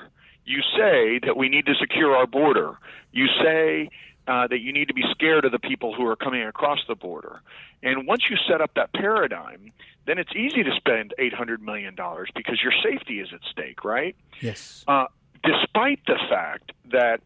you 0.46 0.62
say 0.78 1.20
that 1.26 1.38
we 1.38 1.48
need 1.48 1.66
to 1.66 1.76
secure 1.76 2.16
our 2.16 2.28
border 2.28 2.78
you 3.12 3.28
say 3.42 3.90
uh, 4.28 4.48
that 4.48 4.60
you 4.60 4.72
need 4.72 4.88
to 4.88 4.94
be 4.94 5.04
scared 5.12 5.46
of 5.46 5.52
the 5.52 5.60
people 5.60 5.94
who 5.94 6.06
are 6.08 6.16
coming 6.16 6.44
across 6.44 6.80
the 6.88 6.96
border. 6.96 7.42
And 7.82 8.08
once 8.08 8.24
you 8.30 8.38
set 8.48 8.62
up 8.62 8.72
that 8.76 8.94
paradigm, 8.94 9.72
then 10.06 10.18
it's 10.18 10.32
easy 10.36 10.64
to 10.64 10.72
spend 10.78 11.14
$800 11.20 11.60
million 11.60 11.96
because 12.36 12.62
your 12.64 12.72
safety 12.84 13.20
is 13.20 13.30
at 13.34 13.42
stake, 13.52 13.84
right? 13.84 14.16
Yes. 14.40 14.86
Uh, 14.88 15.08
despite 15.44 16.00
the 16.08 16.18
fact 16.30 16.72
that 16.92 17.20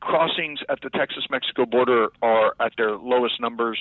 crossings 0.00 0.58
at 0.68 0.80
the 0.82 0.90
Texas 0.90 1.24
Mexico 1.30 1.66
border 1.66 2.08
are 2.20 2.54
at 2.60 2.72
their 2.76 2.96
lowest 2.96 3.40
numbers 3.40 3.78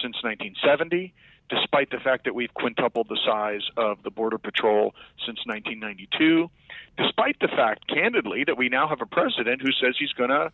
since 0.00 0.16
1970, 0.22 1.12
despite 1.50 1.90
the 1.90 1.98
fact 1.98 2.24
that 2.24 2.34
we've 2.34 2.54
quintupled 2.54 3.08
the 3.08 3.18
size 3.26 3.62
of 3.76 4.02
the 4.02 4.10
Border 4.10 4.38
Patrol 4.38 4.94
since 5.26 5.38
1992, 5.44 6.48
despite 6.96 7.36
the 7.40 7.48
fact, 7.48 7.88
candidly, 7.88 8.44
that 8.46 8.56
we 8.56 8.68
now 8.68 8.88
have 8.88 9.00
a 9.00 9.06
president 9.06 9.60
who 9.60 9.72
says 9.72 9.96
he's 9.98 10.12
going 10.12 10.30
to, 10.30 10.50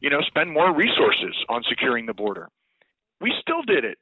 you 0.00 0.10
know, 0.10 0.20
spend 0.22 0.50
more 0.50 0.74
resources 0.74 1.36
on 1.48 1.62
securing 1.68 2.06
the 2.06 2.14
border. 2.14 2.48
We 3.20 3.32
still 3.40 3.62
did 3.62 3.84
it. 3.84 3.98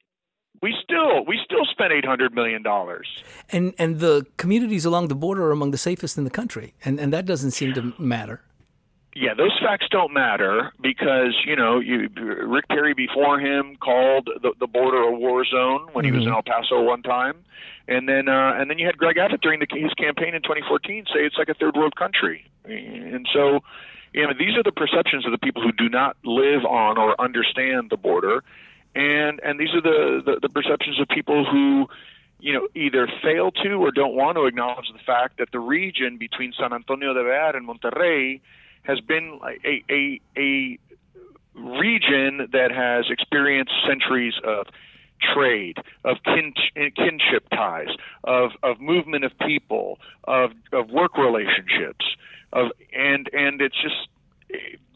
We 0.62 0.74
still 0.82 1.24
we 1.26 1.38
still 1.44 1.66
spent 1.70 1.92
800 1.92 2.34
million 2.34 2.62
dollars. 2.62 3.06
And 3.50 3.74
and 3.78 4.00
the 4.00 4.24
communities 4.38 4.86
along 4.86 5.08
the 5.08 5.14
border 5.14 5.44
are 5.44 5.52
among 5.52 5.70
the 5.70 5.78
safest 5.78 6.16
in 6.16 6.24
the 6.24 6.30
country, 6.30 6.72
and 6.82 6.98
and 6.98 7.12
that 7.12 7.26
doesn't 7.26 7.50
seem 7.50 7.74
to 7.74 7.92
matter. 7.98 8.40
Yeah, 9.18 9.32
those 9.32 9.58
facts 9.62 9.86
don't 9.90 10.12
matter 10.12 10.74
because 10.78 11.34
you 11.46 11.56
know 11.56 11.80
you, 11.80 12.10
Rick 12.14 12.68
Perry 12.68 12.92
before 12.92 13.40
him 13.40 13.76
called 13.76 14.28
the, 14.42 14.52
the 14.60 14.66
border 14.66 14.98
a 14.98 15.10
war 15.10 15.42
zone 15.46 15.88
when 15.94 16.04
he 16.04 16.12
was 16.12 16.26
in 16.26 16.32
El 16.32 16.42
Paso 16.42 16.82
one 16.82 17.02
time, 17.02 17.38
and 17.88 18.06
then 18.06 18.28
uh, 18.28 18.52
and 18.56 18.68
then 18.68 18.78
you 18.78 18.84
had 18.84 18.98
Greg 18.98 19.16
Abbott 19.16 19.40
during 19.40 19.60
the, 19.60 19.66
his 19.70 19.94
campaign 19.94 20.34
in 20.34 20.42
2014 20.42 21.06
say 21.06 21.20
it's 21.20 21.38
like 21.38 21.48
a 21.48 21.54
third 21.54 21.76
world 21.76 21.96
country, 21.96 22.44
and 22.66 23.26
so 23.32 23.60
you 24.12 24.26
know 24.26 24.34
these 24.38 24.54
are 24.54 24.62
the 24.62 24.70
perceptions 24.70 25.24
of 25.24 25.32
the 25.32 25.38
people 25.38 25.62
who 25.62 25.72
do 25.72 25.88
not 25.88 26.18
live 26.22 26.66
on 26.66 26.98
or 26.98 27.18
understand 27.18 27.88
the 27.88 27.96
border, 27.96 28.44
and 28.94 29.40
and 29.42 29.58
these 29.58 29.72
are 29.72 29.80
the 29.80 30.20
the, 30.26 30.40
the 30.42 30.50
perceptions 30.50 31.00
of 31.00 31.08
people 31.08 31.42
who 31.50 31.86
you 32.38 32.52
know, 32.52 32.68
either 32.74 33.08
fail 33.22 33.50
to 33.50 33.82
or 33.82 33.90
don't 33.90 34.14
want 34.14 34.36
to 34.36 34.44
acknowledge 34.44 34.84
the 34.92 35.02
fact 35.06 35.38
that 35.38 35.48
the 35.52 35.58
region 35.58 36.18
between 36.18 36.52
San 36.52 36.70
Antonio 36.74 37.14
de 37.14 37.20
Béxar 37.20 37.56
and 37.56 37.66
Monterrey 37.66 38.42
has 38.86 39.00
been 39.00 39.38
a 39.64 39.84
a, 39.90 40.20
a 40.36 40.78
region 41.54 42.48
that 42.52 42.70
has 42.70 43.06
experienced 43.10 43.72
centuries 43.86 44.34
of 44.44 44.66
trade, 45.20 45.78
of 46.04 46.18
kin, 46.24 46.52
kinship 46.74 47.48
ties, 47.50 47.88
of, 48.24 48.50
of 48.62 48.80
movement 48.80 49.24
of 49.24 49.32
people, 49.38 49.98
of, 50.24 50.52
of 50.72 50.90
work 50.90 51.16
relationships, 51.16 52.04
of 52.52 52.70
and 52.92 53.28
and 53.32 53.60
it's 53.60 53.80
just 53.80 54.08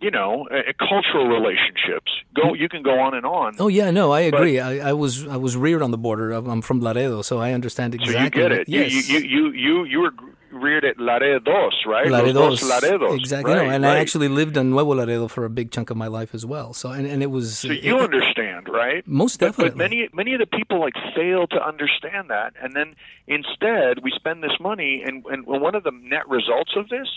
you 0.00 0.10
know, 0.10 0.48
uh, 0.50 0.72
cultural 0.78 1.28
relationships. 1.28 2.10
Go, 2.34 2.54
you 2.54 2.68
can 2.68 2.82
go 2.82 3.00
on 3.00 3.14
and 3.14 3.26
on. 3.26 3.56
Oh 3.58 3.68
yeah, 3.68 3.90
no, 3.90 4.12
I 4.12 4.20
agree. 4.20 4.56
But, 4.56 4.66
I, 4.66 4.90
I, 4.90 4.92
was 4.92 5.26
I 5.26 5.36
was 5.36 5.56
reared 5.56 5.82
on 5.82 5.90
the 5.90 5.98
border. 5.98 6.32
I'm 6.32 6.62
from 6.62 6.80
Laredo, 6.80 7.22
so 7.22 7.38
I 7.38 7.52
understand 7.52 7.94
exactly. 7.94 8.14
So 8.14 8.24
you 8.24 8.30
get 8.30 8.52
it. 8.52 8.68
Yes. 8.68 9.08
You, 9.08 9.18
you 9.18 9.26
you 9.26 9.52
you 9.52 9.84
you 9.84 10.00
were 10.00 10.12
reared 10.52 10.84
at 10.84 10.98
Laredos, 10.98 11.84
right? 11.86 12.10
Laredos, 12.10 12.62
Laredos. 12.62 13.20
Exactly. 13.20 13.52
Right, 13.52 13.66
no, 13.66 13.70
and 13.70 13.84
right. 13.84 13.96
I 13.96 14.00
actually 14.00 14.28
lived 14.28 14.56
in 14.56 14.70
Nuevo 14.70 14.94
Laredo 14.94 15.28
for 15.28 15.44
a 15.44 15.50
big 15.50 15.70
chunk 15.70 15.90
of 15.90 15.96
my 15.96 16.06
life 16.06 16.34
as 16.34 16.44
well. 16.44 16.72
So 16.72 16.90
and, 16.90 17.06
and 17.06 17.22
it 17.22 17.30
was. 17.30 17.58
So 17.58 17.68
you 17.68 17.98
it, 17.98 18.02
understand, 18.02 18.68
right? 18.68 19.06
Most 19.06 19.40
definitely. 19.40 19.70
But, 19.70 19.78
but 19.78 19.78
many 19.78 20.08
many 20.12 20.34
of 20.34 20.40
the 20.40 20.46
people 20.46 20.80
like 20.80 20.94
fail 21.14 21.46
to 21.48 21.62
understand 21.62 22.30
that, 22.30 22.54
and 22.62 22.74
then 22.74 22.94
instead 23.26 24.02
we 24.02 24.12
spend 24.14 24.42
this 24.42 24.58
money, 24.60 25.02
and 25.04 25.24
and 25.26 25.46
one 25.46 25.74
of 25.74 25.84
the 25.84 25.92
net 25.92 26.28
results 26.28 26.72
of 26.76 26.88
this 26.88 27.08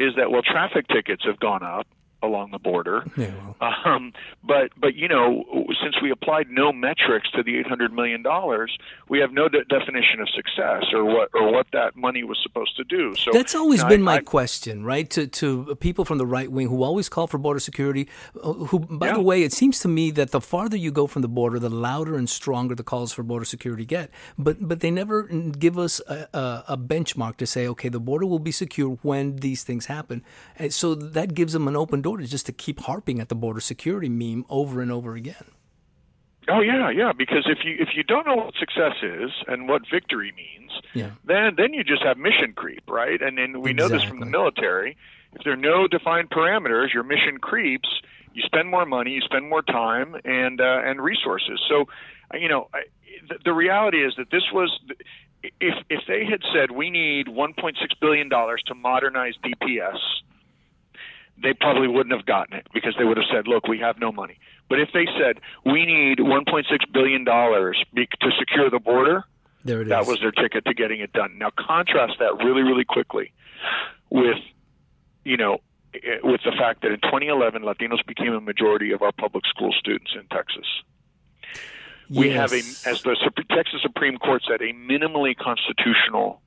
is 0.00 0.14
that 0.16 0.30
well, 0.30 0.42
traffic 0.42 0.88
tickets 0.88 1.24
have 1.26 1.38
gone 1.38 1.62
up 1.62 1.86
along 2.22 2.50
the 2.50 2.58
border. 2.58 3.04
Yeah, 3.16 3.32
well. 3.60 3.74
um, 3.84 4.12
but 4.44 4.70
but 4.78 4.94
you 4.94 5.08
know, 5.08 5.44
since 5.82 5.96
we 6.02 6.10
applied 6.10 6.48
no 6.50 6.72
metrics 6.72 7.30
to 7.32 7.42
the 7.42 7.58
800 7.58 7.92
million 7.92 8.22
dollars, 8.22 8.76
we 9.08 9.18
have 9.20 9.32
no 9.32 9.48
de- 9.48 9.64
definition 9.64 10.20
of 10.20 10.28
success 10.30 10.84
or 10.92 11.04
what 11.04 11.30
or 11.34 11.52
what 11.52 11.66
that 11.72 11.96
money 11.96 12.24
was 12.24 12.38
supposed 12.42 12.76
to 12.76 12.84
do. 12.84 13.14
So 13.16 13.30
that's 13.32 13.54
always 13.54 13.82
been 13.84 14.02
I, 14.02 14.04
my 14.04 14.14
I, 14.16 14.20
question, 14.20 14.84
right? 14.84 15.08
To 15.10 15.26
to 15.26 15.74
people 15.76 16.04
from 16.04 16.18
the 16.18 16.26
right 16.26 16.50
wing 16.50 16.68
who 16.68 16.82
always 16.82 17.08
call 17.08 17.26
for 17.26 17.38
border 17.38 17.60
security. 17.60 18.08
uh, 18.42 18.52
Who, 18.52 18.78
by 18.80 19.08
Yeah. 19.08 19.14
the 19.14 19.22
way, 19.22 19.42
it 19.42 19.52
seems 19.52 19.78
to 19.80 19.88
me 19.88 20.10
that 20.12 20.30
the 20.30 20.40
farther 20.40 20.76
you 20.76 20.90
go 20.90 21.06
from 21.06 21.22
the 21.22 21.28
border, 21.28 21.58
the 21.58 21.70
louder 21.70 22.16
and 22.16 22.28
stronger 22.28 22.74
the 22.74 22.84
calls 22.84 23.12
for 23.12 23.22
border 23.22 23.44
security 23.44 23.84
get. 23.84 24.10
But 24.38 24.56
but 24.68 24.80
they 24.80 24.90
never 24.90 25.22
give 25.24 25.78
us 25.78 26.00
a, 26.08 26.28
a, 26.32 26.64
a 26.74 26.76
benchmark 26.78 27.36
to 27.36 27.46
say, 27.46 27.66
okay, 27.68 27.88
the 27.88 28.00
border 28.00 28.26
will 28.26 28.38
be 28.38 28.52
secure 28.52 28.98
when 29.02 29.36
these 29.36 29.62
things 29.64 29.86
happen. 29.86 30.22
And 30.58 30.72
so 30.72 30.94
that 30.94 31.34
gives 31.34 31.52
them 31.52 31.66
an 31.68 31.76
open 31.76 32.02
door 32.02 32.09
to 32.16 32.26
just 32.26 32.46
to 32.46 32.52
keep 32.52 32.80
harping 32.80 33.20
at 33.20 33.28
the 33.28 33.34
border 33.34 33.60
security 33.60 34.08
meme 34.08 34.44
over 34.48 34.80
and 34.80 34.90
over 34.92 35.14
again. 35.14 35.44
Oh 36.48 36.60
yeah, 36.60 36.90
yeah. 36.90 37.12
Because 37.12 37.46
if 37.46 37.58
you 37.64 37.76
if 37.78 37.90
you 37.94 38.02
don't 38.02 38.26
know 38.26 38.34
what 38.36 38.54
success 38.58 38.94
is 39.02 39.30
and 39.46 39.68
what 39.68 39.82
victory 39.90 40.32
means, 40.36 40.72
Yeah. 40.94 41.10
then 41.24 41.54
then 41.56 41.74
you 41.74 41.84
just 41.84 42.02
have 42.02 42.16
mission 42.18 42.52
creep, 42.54 42.82
right? 42.88 43.20
And 43.20 43.36
then 43.38 43.60
we 43.60 43.72
know 43.72 43.88
this 43.88 44.02
from 44.02 44.20
the 44.20 44.26
military. 44.26 44.96
If 45.34 45.44
there 45.44 45.52
are 45.52 45.56
no 45.56 45.86
defined 45.86 46.30
parameters, 46.30 46.92
your 46.92 47.04
mission 47.04 47.38
creeps. 47.38 47.88
You 48.32 48.42
spend 48.42 48.68
more 48.68 48.86
money, 48.86 49.10
you 49.12 49.20
spend 49.20 49.48
more 49.48 49.62
time 49.62 50.16
and 50.24 50.60
uh, 50.60 50.80
and 50.84 51.00
resources. 51.00 51.60
So, 51.68 51.86
uh, 52.32 52.38
you 52.38 52.48
know, 52.48 52.68
I, 52.72 52.82
the, 53.28 53.36
the 53.46 53.52
reality 53.52 54.04
is 54.04 54.14
that 54.18 54.30
this 54.30 54.44
was. 54.52 54.76
If 55.42 55.74
if 55.88 56.00
they 56.06 56.24
had 56.26 56.42
said 56.52 56.70
we 56.70 56.90
need 56.90 57.26
1.6 57.26 57.74
billion 58.00 58.28
dollars 58.28 58.62
to 58.66 58.74
modernize 58.74 59.34
DPS, 59.42 59.96
they 61.42 61.54
probably 61.54 61.88
wouldn't 61.88 62.14
have 62.14 62.26
gotten 62.26 62.56
it 62.56 62.66
because 62.72 62.94
they 62.98 63.04
would 63.04 63.16
have 63.16 63.26
said, 63.32 63.46
"Look, 63.48 63.66
we 63.68 63.78
have 63.78 63.98
no 63.98 64.12
money." 64.12 64.38
But 64.68 64.80
if 64.80 64.90
they 64.92 65.06
said 65.18 65.40
we 65.64 65.84
need 65.86 66.18
1.6 66.18 66.64
billion 66.92 67.24
dollars 67.24 67.82
to 67.96 68.30
secure 68.38 68.70
the 68.70 68.78
border, 68.78 69.24
There 69.64 69.80
it 69.80 69.84
is. 69.84 69.88
that 69.90 70.06
was 70.06 70.20
their 70.20 70.32
ticket 70.32 70.64
to 70.66 70.74
getting 70.74 71.00
it 71.00 71.12
done. 71.12 71.38
Now 71.38 71.50
contrast 71.58 72.14
that 72.18 72.36
really, 72.44 72.62
really 72.62 72.84
quickly 72.84 73.32
with, 74.10 74.38
you 75.24 75.36
know, 75.36 75.58
eh, 75.94 76.18
with 76.22 76.40
the 76.44 76.52
fact 76.52 76.82
that 76.82 76.92
in 76.92 77.00
2011 77.00 77.62
Latinos 77.62 78.04
became 78.06 78.32
a 78.32 78.40
majority 78.40 78.92
of 78.92 79.02
our 79.02 79.12
public 79.12 79.44
school 79.46 79.72
students 79.72 80.12
in 80.14 80.26
Texas. 80.28 80.66
We 82.08 82.30
have 82.30 82.52
a, 82.52 82.58
as 82.86 83.02
the 83.02 83.44
Texas 83.50 83.82
Supreme 83.82 84.16
Court 84.18 84.42
said, 84.48 84.60
a 84.62 84.72
minimally 84.72 85.36
constitutional 85.36 86.42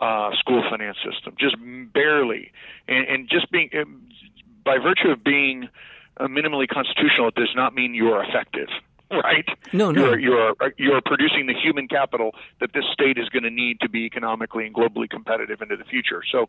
uh, 0.00 0.30
school 0.38 0.62
finance 0.68 0.96
system, 1.04 1.34
just 1.38 1.56
barely, 1.92 2.52
and, 2.88 3.06
and 3.06 3.28
just 3.28 3.50
being 3.50 3.70
um, 3.78 4.08
by 4.64 4.78
virtue 4.78 5.10
of 5.10 5.22
being 5.22 5.68
uh, 6.16 6.26
minimally 6.26 6.68
constitutional, 6.68 7.28
it 7.28 7.34
does 7.34 7.52
not 7.54 7.74
mean 7.74 7.94
you 7.94 8.08
are 8.08 8.24
effective, 8.24 8.68
right? 9.10 9.46
No, 9.72 9.90
no. 9.90 10.14
You're 10.14 10.18
you're 10.18 10.54
you're 10.76 11.00
producing 11.04 11.46
the 11.46 11.54
human 11.54 11.88
capital 11.88 12.32
that 12.60 12.72
this 12.72 12.84
state 12.92 13.18
is 13.18 13.28
going 13.28 13.44
to 13.44 13.50
need 13.50 13.80
to 13.80 13.88
be 13.88 14.04
economically 14.04 14.66
and 14.66 14.74
globally 14.74 15.08
competitive 15.08 15.62
into 15.62 15.76
the 15.76 15.84
future. 15.84 16.22
So, 16.30 16.48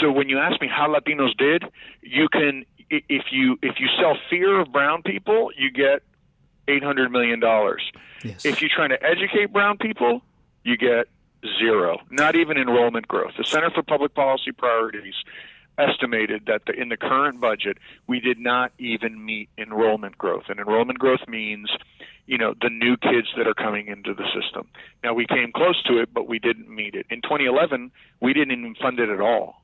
so 0.00 0.10
when 0.10 0.28
you 0.28 0.38
ask 0.38 0.60
me 0.60 0.68
how 0.68 0.88
Latinos 0.88 1.36
did, 1.36 1.64
you 2.02 2.28
can 2.28 2.64
if 2.90 3.26
you 3.30 3.58
if 3.62 3.76
you 3.78 3.88
sell 4.00 4.16
fear 4.28 4.60
of 4.60 4.72
brown 4.72 5.02
people, 5.02 5.50
you 5.56 5.70
get 5.70 6.02
eight 6.68 6.82
hundred 6.82 7.10
million 7.10 7.40
dollars. 7.40 7.82
Yes. 8.24 8.44
If 8.44 8.60
you're 8.60 8.70
trying 8.74 8.90
to 8.90 9.02
educate 9.02 9.52
brown 9.52 9.78
people, 9.78 10.22
you 10.64 10.76
get 10.76 11.08
zero. 11.58 11.98
Not 12.10 12.36
even 12.36 12.56
enrollment 12.56 13.08
growth. 13.08 13.32
The 13.36 13.44
Center 13.44 13.70
for 13.70 13.82
Public 13.82 14.14
Policy 14.14 14.52
Priorities 14.52 15.14
estimated 15.78 16.44
that 16.46 16.62
the, 16.66 16.72
in 16.72 16.88
the 16.88 16.96
current 16.96 17.40
budget 17.40 17.78
we 18.06 18.20
did 18.20 18.38
not 18.38 18.72
even 18.78 19.24
meet 19.24 19.48
enrollment 19.56 20.18
growth. 20.18 20.44
And 20.48 20.58
enrollment 20.58 20.98
growth 20.98 21.26
means, 21.26 21.70
you 22.26 22.38
know, 22.38 22.54
the 22.60 22.68
new 22.68 22.96
kids 22.96 23.28
that 23.36 23.46
are 23.46 23.54
coming 23.54 23.86
into 23.86 24.14
the 24.14 24.24
system. 24.34 24.68
Now 25.02 25.14
we 25.14 25.26
came 25.26 25.52
close 25.52 25.82
to 25.84 25.98
it, 25.98 26.12
but 26.12 26.28
we 26.28 26.38
didn't 26.38 26.68
meet 26.68 26.94
it. 26.94 27.06
In 27.10 27.22
2011, 27.22 27.90
we 28.20 28.32
didn't 28.32 28.52
even 28.52 28.74
fund 28.74 29.00
it 29.00 29.08
at 29.08 29.20
all. 29.20 29.62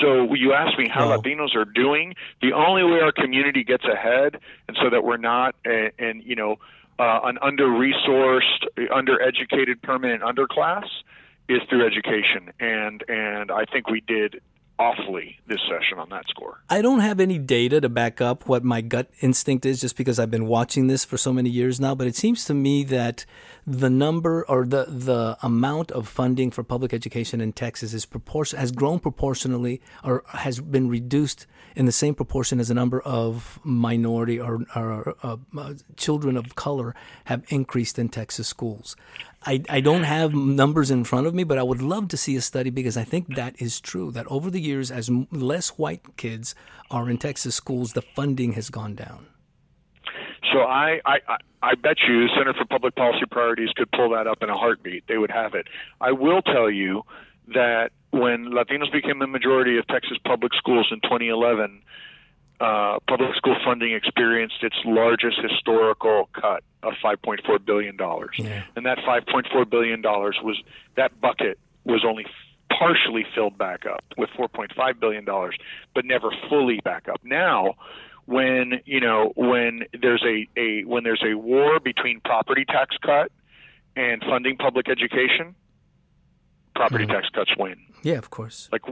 So 0.00 0.32
you 0.34 0.54
ask 0.54 0.78
me 0.78 0.88
how. 0.88 1.08
Latinos 1.18 1.54
are 1.54 1.66
doing. 1.66 2.14
The 2.40 2.52
only 2.52 2.84
way 2.84 3.00
our 3.00 3.12
community 3.12 3.64
gets 3.64 3.84
ahead, 3.84 4.38
and 4.66 4.76
so 4.82 4.88
that 4.90 5.04
we're 5.04 5.18
not, 5.18 5.54
a, 5.66 5.90
and 5.98 6.22
you 6.24 6.36
know, 6.36 6.56
uh, 6.98 7.20
an 7.24 7.38
under-resourced, 7.42 8.66
undereducated 8.78 9.82
permanent 9.82 10.22
underclass, 10.22 10.86
is 11.48 11.60
through 11.68 11.86
education. 11.86 12.52
And 12.60 13.04
and 13.08 13.50
I 13.50 13.64
think 13.66 13.88
we 13.90 14.00
did 14.00 14.40
awfully 14.78 15.38
this 15.46 15.60
session 15.68 15.98
on 15.98 16.08
that 16.10 16.24
score. 16.28 16.60
I 16.68 16.82
don't 16.82 17.00
have 17.00 17.20
any 17.20 17.38
data 17.38 17.80
to 17.80 17.88
back 17.88 18.20
up 18.20 18.48
what 18.48 18.64
my 18.64 18.80
gut 18.80 19.08
instinct 19.20 19.64
is 19.64 19.80
just 19.80 19.96
because 19.96 20.18
I've 20.18 20.30
been 20.30 20.46
watching 20.46 20.86
this 20.88 21.04
for 21.04 21.16
so 21.16 21.32
many 21.32 21.50
years 21.50 21.80
now, 21.80 21.94
but 21.94 22.06
it 22.06 22.16
seems 22.16 22.44
to 22.46 22.54
me 22.54 22.84
that 22.84 23.24
the 23.66 23.88
number 23.88 24.44
or 24.48 24.66
the 24.66 24.86
the 24.88 25.38
amount 25.42 25.90
of 25.92 26.08
funding 26.08 26.50
for 26.50 26.62
public 26.62 26.92
education 26.92 27.40
in 27.40 27.52
Texas 27.52 27.94
is 27.94 28.04
proportion 28.04 28.58
has 28.58 28.72
grown 28.72 28.98
proportionally 28.98 29.80
or 30.02 30.22
has 30.28 30.60
been 30.60 30.88
reduced 30.88 31.46
in 31.76 31.86
the 31.86 31.92
same 31.92 32.14
proportion 32.14 32.60
as 32.60 32.68
the 32.68 32.74
number 32.74 33.00
of 33.00 33.58
minority 33.64 34.38
or, 34.38 34.64
or 34.76 35.16
uh, 35.22 35.36
children 35.96 36.36
of 36.36 36.54
color 36.54 36.94
have 37.24 37.42
increased 37.48 37.98
in 37.98 38.08
Texas 38.08 38.46
schools. 38.46 38.96
I, 39.46 39.62
I 39.68 39.80
don't 39.80 40.04
have 40.04 40.32
numbers 40.34 40.90
in 40.90 41.04
front 41.04 41.26
of 41.26 41.34
me, 41.34 41.44
but 41.44 41.58
I 41.58 41.62
would 41.62 41.82
love 41.82 42.08
to 42.08 42.16
see 42.16 42.34
a 42.36 42.40
study 42.40 42.70
because 42.70 42.96
I 42.96 43.04
think 43.04 43.34
that 43.34 43.60
is 43.60 43.80
true. 43.80 44.10
That 44.10 44.26
over 44.28 44.50
the 44.50 44.60
years, 44.60 44.90
as 44.90 45.10
less 45.30 45.70
white 45.70 46.16
kids 46.16 46.54
are 46.90 47.10
in 47.10 47.18
Texas 47.18 47.54
schools, 47.54 47.92
the 47.92 48.02
funding 48.02 48.52
has 48.54 48.70
gone 48.70 48.94
down. 48.94 49.26
So 50.52 50.60
I, 50.60 51.00
I, 51.04 51.18
I- 51.62 51.74
bet 51.74 51.96
you 52.08 52.28
Center 52.36 52.54
for 52.54 52.64
Public 52.66 52.94
Policy 52.94 53.24
Priorities 53.30 53.70
could 53.74 53.90
pull 53.92 54.10
that 54.10 54.26
up 54.26 54.38
in 54.42 54.48
a 54.50 54.54
heartbeat. 54.56 55.04
They 55.08 55.18
would 55.18 55.30
have 55.30 55.54
it. 55.54 55.66
I 56.00 56.12
will 56.12 56.40
tell 56.42 56.70
you 56.70 57.02
that 57.48 57.90
when 58.10 58.46
Latinos 58.46 58.92
became 58.92 59.18
the 59.18 59.26
majority 59.26 59.76
of 59.76 59.86
Texas 59.88 60.16
public 60.24 60.52
schools 60.54 60.86
in 60.92 61.00
2011, 61.00 61.82
uh, 62.60 62.98
public 63.08 63.34
school 63.36 63.56
funding 63.64 63.92
experienced 63.94 64.62
its 64.62 64.76
largest 64.84 65.38
historical 65.40 66.28
cut 66.32 66.62
of 66.82 66.92
5.4 67.02 67.64
billion 67.64 67.96
dollars, 67.96 68.36
Yeah. 68.38 68.62
and 68.76 68.86
that 68.86 68.98
5.4 68.98 69.68
billion 69.68 70.00
dollars 70.02 70.38
was 70.42 70.56
that 70.96 71.20
bucket 71.20 71.58
was 71.84 72.04
only 72.06 72.26
partially 72.70 73.24
filled 73.34 73.56
back 73.58 73.86
up 73.86 74.02
with 74.16 74.30
4.5 74.30 75.00
billion 75.00 75.24
dollars, 75.24 75.56
but 75.94 76.04
never 76.04 76.30
fully 76.48 76.80
back 76.84 77.08
up. 77.08 77.20
Now, 77.24 77.74
when 78.26 78.80
you 78.86 79.00
know 79.00 79.32
when 79.36 79.84
there's 80.00 80.24
a, 80.24 80.48
a 80.58 80.84
when 80.84 81.04
there's 81.04 81.22
a 81.24 81.34
war 81.34 81.78
between 81.80 82.20
property 82.20 82.64
tax 82.64 82.96
cut 83.02 83.30
and 83.96 84.22
funding 84.22 84.56
public 84.56 84.88
education, 84.88 85.54
property 86.74 87.06
tax 87.06 87.28
cuts 87.34 87.50
win 87.58 87.76
Yeah, 88.02 88.14
of 88.18 88.30
course. 88.30 88.68
like 88.72 88.82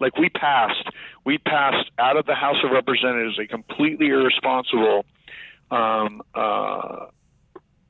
like 0.00 0.16
we 0.16 0.28
passed 0.28 0.88
we 1.24 1.38
passed 1.38 1.90
out 1.98 2.16
of 2.16 2.26
the 2.26 2.34
House 2.34 2.56
of 2.64 2.70
Representatives 2.70 3.38
a 3.38 3.46
completely 3.46 4.08
irresponsible 4.08 5.04
um, 5.70 6.22
uh, 6.34 7.06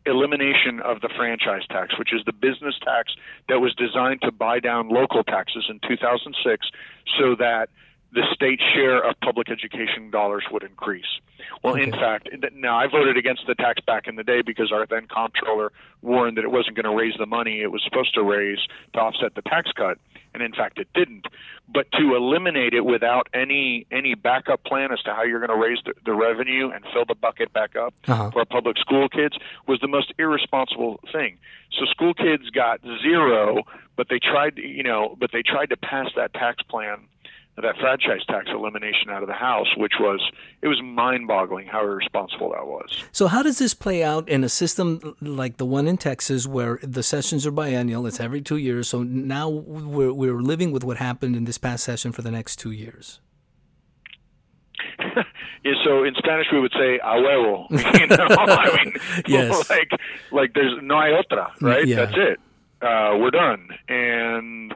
elimination 0.07 0.81
of 0.81 1.01
the 1.01 1.09
franchise 1.17 1.63
tax, 1.69 1.99
which 1.99 2.13
is 2.13 2.23
the 2.27 2.33
business 2.33 2.75
tax 2.85 3.15
that 3.49 3.61
was 3.61 3.75
designed 3.75 4.21
to 4.23 4.33
buy 4.33 4.59
down 4.61 4.89
local 4.89 5.23
taxes 5.23 5.65
in 5.69 5.79
2006, 5.89 6.67
so 7.19 7.35
that 7.37 7.69
the 8.13 8.23
state 8.35 8.61
share 8.75 9.03
of 9.03 9.19
public 9.21 9.51
education 9.51 10.11
dollars 10.11 10.45
would 10.51 10.63
increase. 10.63 11.21
Well, 11.65 11.75
in 11.75 11.93
fact, 11.93 12.29
now 12.55 12.77
I 12.79 12.87
voted 12.87 13.17
against 13.17 13.47
the 13.47 13.55
tax 13.55 13.81
back 13.85 14.07
in 14.07 14.17
the 14.17 14.23
day 14.23 14.43
because 14.43 14.71
our 14.71 14.87
then 14.87 15.07
comptroller 15.07 15.73
warned 16.03 16.37
that 16.37 16.45
it 16.45 16.51
wasn't 16.51 16.77
going 16.77 16.85
to 16.85 16.95
raise 16.95 17.15
the 17.19 17.27
money 17.27 17.63
it 17.63 17.73
was 17.73 17.83
supposed 17.83 18.15
to 18.15 18.23
raise 18.23 18.59
to 18.93 19.01
offset 19.01 19.35
the 19.35 19.43
tax 19.43 19.71
cut. 19.73 19.99
and 20.35 20.43
in 20.43 20.53
fact 20.53 20.79
it 20.79 20.89
didn't. 20.95 21.27
But 21.73 21.91
to 21.93 22.15
eliminate 22.15 22.75
it 22.75 22.85
without 22.85 23.29
any 23.33 23.87
any 23.91 24.15
backup 24.15 24.63
plan 24.65 24.93
as 24.93 25.01
to 25.03 25.15
how 25.15 25.23
you're 25.23 25.45
going 25.45 25.59
to 25.59 25.67
raise 25.67 25.79
the, 25.85 25.95
the 26.05 26.13
revenue 26.13 26.71
and 26.71 26.85
fill 26.93 27.05
the 27.07 27.15
bucket 27.15 27.53
back 27.53 27.77
up 27.77 27.95
uh-huh. 28.07 28.31
for 28.31 28.45
public 28.45 28.77
school 28.79 29.09
kids 29.09 29.37
was 29.67 29.81
the 29.81 29.89
most 29.89 30.13
irresponsible 30.19 31.01
thing. 31.13 31.39
So 31.79 31.87
school 31.87 32.13
kids 32.13 32.51
got 32.51 32.81
zero, 33.03 33.63
but 33.97 34.09
they 34.11 34.19
tried, 34.19 34.59
you 34.59 34.83
know, 34.83 35.17
but 35.19 35.33
they 35.33 35.43
tried 35.43 35.71
to 35.71 35.77
pass 35.77 36.09
that 36.17 36.35
tax 36.35 36.63
plan 36.65 36.99
that 37.57 37.77
franchise 37.79 38.25
tax 38.27 38.49
elimination 38.51 39.11
out 39.11 39.23
of 39.23 39.29
the 39.29 39.35
House, 39.35 39.67
which 39.77 39.93
was 40.01 40.21
it 40.63 40.69
was 40.69 40.81
mind-boggling 40.83 41.67
how 41.67 41.83
irresponsible 41.83 42.51
that 42.51 42.67
was. 42.67 43.05
So 43.13 43.27
how 43.27 43.43
does 43.43 43.59
this 43.59 43.75
play 43.75 44.03
out 44.03 44.29
in 44.29 44.43
a 44.43 44.49
system 44.49 45.15
like 45.21 45.59
the 45.59 45.67
one 45.67 45.87
in 45.87 45.99
Texas, 45.99 46.47
where 46.47 46.79
the 46.83 47.03
sessions 47.03 47.47
are 47.47 47.51
biennial? 47.51 48.07
It's 48.07 48.21
every 48.21 48.41
two 48.41 48.57
years. 48.57 48.89
So 48.89 49.03
now 49.03 49.49
we're 49.49 50.13
we're 50.15 50.41
living 50.41 50.73
with 50.73 50.83
what 50.83 50.97
happened 50.97 51.37
in 51.37 51.45
this 51.45 51.59
past 51.59 51.85
session 51.85 52.11
for 52.13 52.23
the 52.23 52.31
next 52.31 52.57
two 52.57 52.71
years. 52.71 53.21
yeah, 54.99 55.73
so 55.85 56.05
in 56.05 56.15
Spanish 56.17 56.47
we 56.53 56.59
would 56.59 56.73
say 56.73 56.99
a 56.99 57.15
huevo. 57.17 57.67
You 58.01 58.07
know, 58.07 58.27
I 58.31 58.85
mean, 58.85 58.95
yes. 59.27 59.69
like 59.69 59.91
like 60.31 60.55
there's 60.55 60.73
no 60.83 61.01
hay 61.01 61.13
otra, 61.13 61.51
right? 61.61 61.87
Yeah. 61.87 61.97
That's 61.97 62.17
it. 62.17 62.41
Uh, 62.81 63.17
we're 63.19 63.31
done, 63.31 63.69
and 63.89 64.75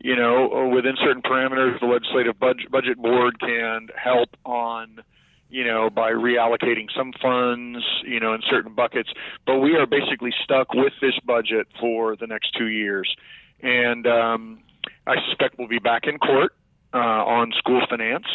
you 0.00 0.14
know, 0.14 0.70
within 0.72 0.94
certain 1.02 1.22
parameters, 1.22 1.78
the 1.80 1.86
legislative 1.86 2.38
budget, 2.38 2.70
budget 2.70 2.98
board 2.98 3.40
can 3.40 3.88
help 3.96 4.30
on, 4.44 5.02
you 5.50 5.64
know, 5.64 5.90
by 5.90 6.12
reallocating 6.12 6.86
some 6.96 7.12
funds, 7.20 7.84
you 8.04 8.20
know, 8.20 8.32
in 8.32 8.40
certain 8.48 8.74
buckets. 8.74 9.10
But 9.44 9.58
we 9.58 9.74
are 9.76 9.86
basically 9.86 10.32
stuck 10.44 10.72
with 10.72 10.92
this 11.00 11.18
budget 11.24 11.66
for 11.80 12.16
the 12.16 12.26
next 12.26 12.54
two 12.56 12.68
years, 12.68 13.12
and 13.60 14.06
um, 14.06 14.60
I 15.06 15.16
suspect 15.28 15.58
we'll 15.58 15.68
be 15.68 15.80
back 15.80 16.04
in 16.06 16.18
court 16.18 16.52
uh, 16.94 16.98
on 16.98 17.52
school 17.58 17.82
finance, 17.90 18.26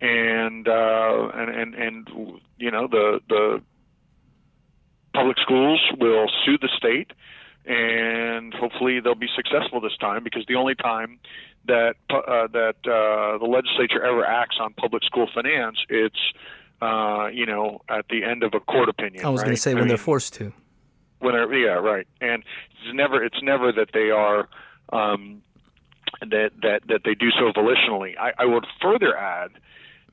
and 0.00 0.66
uh, 0.66 1.28
and 1.34 1.50
and 1.50 1.74
and 1.74 2.08
you 2.56 2.72
know 2.72 2.88
the 2.88 3.20
the 3.28 3.62
public 5.14 5.36
schools 5.38 5.80
will 6.00 6.26
sue 6.44 6.58
the 6.58 6.68
state 6.76 7.12
and 7.68 8.54
hopefully 8.54 8.98
they'll 8.98 9.14
be 9.14 9.28
successful 9.36 9.80
this 9.80 9.96
time 10.00 10.24
because 10.24 10.44
the 10.48 10.54
only 10.54 10.74
time 10.74 11.20
that 11.66 11.96
uh, 12.08 12.46
that 12.48 12.76
uh, 12.86 13.36
the 13.38 13.46
legislature 13.46 14.02
ever 14.02 14.24
acts 14.24 14.56
on 14.58 14.72
public 14.72 15.04
school 15.04 15.28
finance, 15.34 15.76
it's 15.90 16.18
uh, 16.80 17.28
you 17.30 17.44
know 17.44 17.82
at 17.90 18.06
the 18.08 18.24
end 18.24 18.42
of 18.42 18.54
a 18.54 18.60
court 18.60 18.88
opinion. 18.88 19.24
I 19.24 19.28
was 19.28 19.40
right? 19.40 19.46
going 19.46 19.56
to 19.56 19.60
say 19.60 19.72
I 19.72 19.74
when 19.74 19.82
mean, 19.82 19.88
they're 19.88 19.98
forced 19.98 20.32
to. 20.34 20.52
When 21.18 21.34
yeah, 21.34 21.74
right, 21.74 22.06
and 22.22 22.42
it's 22.70 22.94
never 22.94 23.22
it's 23.22 23.42
never 23.42 23.70
that 23.72 23.90
they 23.92 24.10
are 24.10 24.48
um, 24.92 25.42
that 26.20 26.52
that 26.62 26.80
that 26.88 27.00
they 27.04 27.14
do 27.14 27.30
so 27.32 27.52
volitionally. 27.52 28.16
I, 28.18 28.32
I 28.38 28.44
would 28.46 28.66
further 28.80 29.14
add 29.14 29.50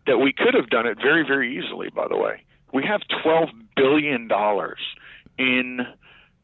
that 0.08 0.18
we 0.18 0.34
could 0.34 0.56
have 0.56 0.70
done 0.70 0.88
it 0.88 0.98
very 0.98 1.24
very 1.26 1.58
easily. 1.58 1.90
By 1.90 2.10
the 2.10 2.18
way, 2.18 2.44
we 2.74 2.84
have 2.84 3.02
twelve 3.24 3.50
billion 3.78 4.28
dollars 4.28 4.80
in 5.38 5.86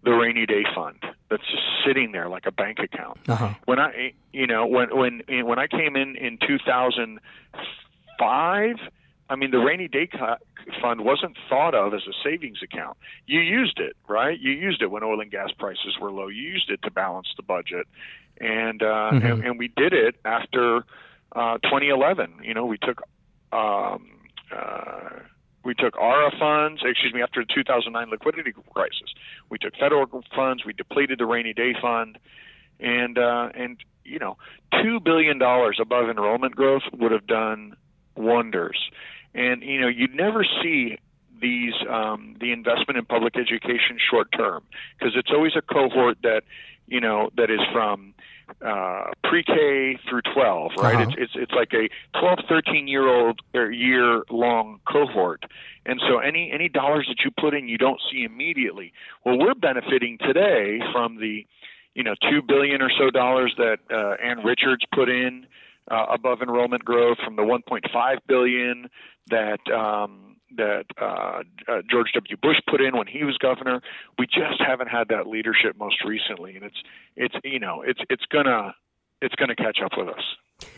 the 0.04 0.12
rainy 0.12 0.46
day 0.46 0.64
fund 0.74 0.98
that's 1.30 1.44
just 1.50 1.64
sitting 1.86 2.12
there 2.12 2.28
like 2.28 2.46
a 2.46 2.52
bank 2.52 2.80
account. 2.80 3.18
Uh-huh. 3.28 3.54
When 3.66 3.80
I, 3.80 4.14
you 4.34 4.48
know, 4.48 4.66
when 4.66 4.96
when 4.96 5.22
when 5.46 5.60
I 5.60 5.68
came 5.68 5.96
in 5.96 6.16
in 6.16 6.40
2005, 6.46 8.76
I 9.30 9.36
mean, 9.36 9.52
the 9.52 9.60
rainy 9.60 9.88
day 9.88 10.10
fund 10.82 11.02
wasn't 11.02 11.38
thought 11.48 11.76
of 11.76 11.94
as 11.94 12.02
a 12.08 12.14
savings 12.24 12.64
account. 12.64 12.98
You 13.28 13.40
used 13.40 13.80
it, 13.80 13.96
right? 14.08 14.40
You 14.40 14.52
used 14.52 14.82
it 14.82 14.90
when 14.92 15.04
oil 15.04 15.22
and 15.22 15.32
gas 15.32 15.52
prices 15.58 15.98
were 16.02 16.12
low. 16.12 16.28
You 16.28 16.42
used 16.42 16.70
it 16.70 16.82
to 16.84 16.92
balance 16.92 17.28
the 17.38 17.44
budget, 17.44 17.88
and 18.40 18.82
uh, 18.82 19.12
mm-hmm. 19.14 19.26
and, 19.26 19.46
and 19.46 19.58
we 19.60 19.70
did 19.70 19.94
it 19.94 20.16
after 20.26 20.84
uh, 21.34 21.60
2011. 21.60 22.40
You 22.44 22.54
know, 22.54 22.66
we 22.66 22.78
took. 22.78 23.02
Um, 23.54 24.08
uh, 24.56 25.20
we 25.64 25.74
took 25.76 25.96
ARRA 25.98 26.32
funds, 26.40 26.82
excuse 26.84 27.14
me, 27.14 27.22
after 27.22 27.42
the 27.42 27.54
2009 27.54 28.10
liquidity 28.10 28.54
crisis. 28.74 29.14
We 29.50 29.58
took 29.58 29.76
federal 29.76 30.08
funds, 30.36 30.66
we 30.66 30.74
depleted 30.74 31.20
the 31.20 31.26
rainy 31.26 31.54
day 31.54 31.76
fund, 31.80 32.18
and 32.80 33.18
uh, 33.18 33.50
and 33.54 33.78
you 34.04 34.20
know, 34.20 34.38
two 34.82 35.00
billion 35.00 35.38
dollars 35.38 35.78
above 35.80 36.10
enrollment 36.10 36.56
growth 36.56 36.84
would 36.94 37.12
have 37.12 37.28
done 37.28 37.76
wonders. 38.16 38.78
And 39.34 39.62
you 39.62 39.80
know, 39.80 39.88
you'd 39.88 40.16
never 40.16 40.44
see 40.64 40.98
these 41.42 41.74
um, 41.90 42.36
the 42.40 42.52
investment 42.52 42.98
in 42.98 43.06
public 43.06 43.36
education 43.36 43.98
short 44.10 44.32
term 44.32 44.64
because 44.98 45.14
it's 45.16 45.32
always 45.32 45.54
a 45.56 45.62
cohort 45.62 46.18
that 46.24 46.44
you 46.88 47.02
know 47.02 47.30
that 47.38 47.50
is 47.50 47.60
from 47.72 48.14
uh, 48.66 49.12
pre-K 49.24 49.98
through 50.10 50.22
12, 50.34 50.72
right? 50.78 50.96
Uh-huh. 50.96 51.04
It's, 51.04 51.16
it's 51.18 51.32
it's 51.36 51.52
like 51.52 51.74
a 51.74 51.90
12, 52.20 52.40
13 52.48 52.88
year 52.88 53.08
old 53.08 53.40
or 53.54 53.72
year 53.72 54.24
long 54.30 54.80
cohort, 54.92 55.46
and 55.86 56.02
so 56.08 56.20
any 56.20 56.52
any 56.52 56.70
dollars 56.70 57.08
that 57.10 57.24
you 57.24 57.32
put 57.40 57.54
in, 57.54 57.68
you 57.68 57.78
don't 57.78 58.00
see 58.12 58.24
immediately. 58.24 58.94
Well, 59.26 59.38
we're 59.38 59.56
benefiting 59.56 60.18
today 60.20 60.80
from 60.92 61.18
the, 61.20 61.46
you 61.96 62.04
know, 62.04 62.16
two 62.30 62.42
billion 62.48 62.82
or 62.82 62.92
so 62.98 63.10
dollars 63.10 63.54
that 63.58 63.78
uh, 63.92 64.24
Ann 64.24 64.40
Richards 64.44 64.84
put 64.94 65.10
in 65.10 65.46
uh, 65.90 66.06
above 66.10 66.42
enrollment 66.42 66.86
growth, 66.86 67.18
from 67.24 67.36
the 67.36 67.44
1.5 67.44 68.18
billion 68.28 68.90
that. 69.30 69.60
Um, 69.72 70.31
that 70.58 70.86
uh, 71.00 71.44
uh, 71.68 71.82
George 71.90 72.12
W. 72.14 72.38
Bush 72.42 72.58
put 72.70 72.82
in 72.82 72.98
when 72.98 73.08
he 73.08 73.24
was 73.24 73.38
governor. 73.38 73.82
We 74.18 74.26
just 74.26 74.62
haven't 74.66 74.88
had 74.88 75.08
that 75.10 75.28
leadership 75.28 75.78
most 75.78 76.04
recently, 76.06 76.56
and 76.56 76.64
it's 76.64 76.82
it's 77.16 77.36
you 77.44 77.60
know 77.60 77.84
it's 77.86 78.00
it's 78.10 78.26
gonna 78.32 78.76
it's 79.22 79.36
gonna 79.36 79.56
catch 79.56 79.80
up 79.84 79.92
with 79.98 80.10
us. 80.10 80.70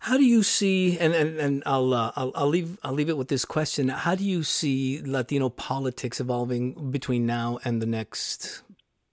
How 0.00 0.16
do 0.16 0.24
you 0.24 0.42
see, 0.42 0.98
and 0.98 1.14
and, 1.14 1.38
and 1.38 1.62
I'll, 1.66 1.92
uh, 1.92 2.12
I'll 2.16 2.32
I'll 2.34 2.48
leave 2.48 2.78
I'll 2.82 2.94
leave 2.94 3.10
it 3.10 3.18
with 3.18 3.28
this 3.28 3.44
question. 3.44 3.88
How 3.88 4.14
do 4.14 4.24
you 4.24 4.42
see 4.42 5.02
Latino 5.04 5.50
politics 5.50 6.20
evolving 6.20 6.90
between 6.90 7.26
now 7.26 7.58
and 7.64 7.82
the 7.82 7.86
next 7.86 8.62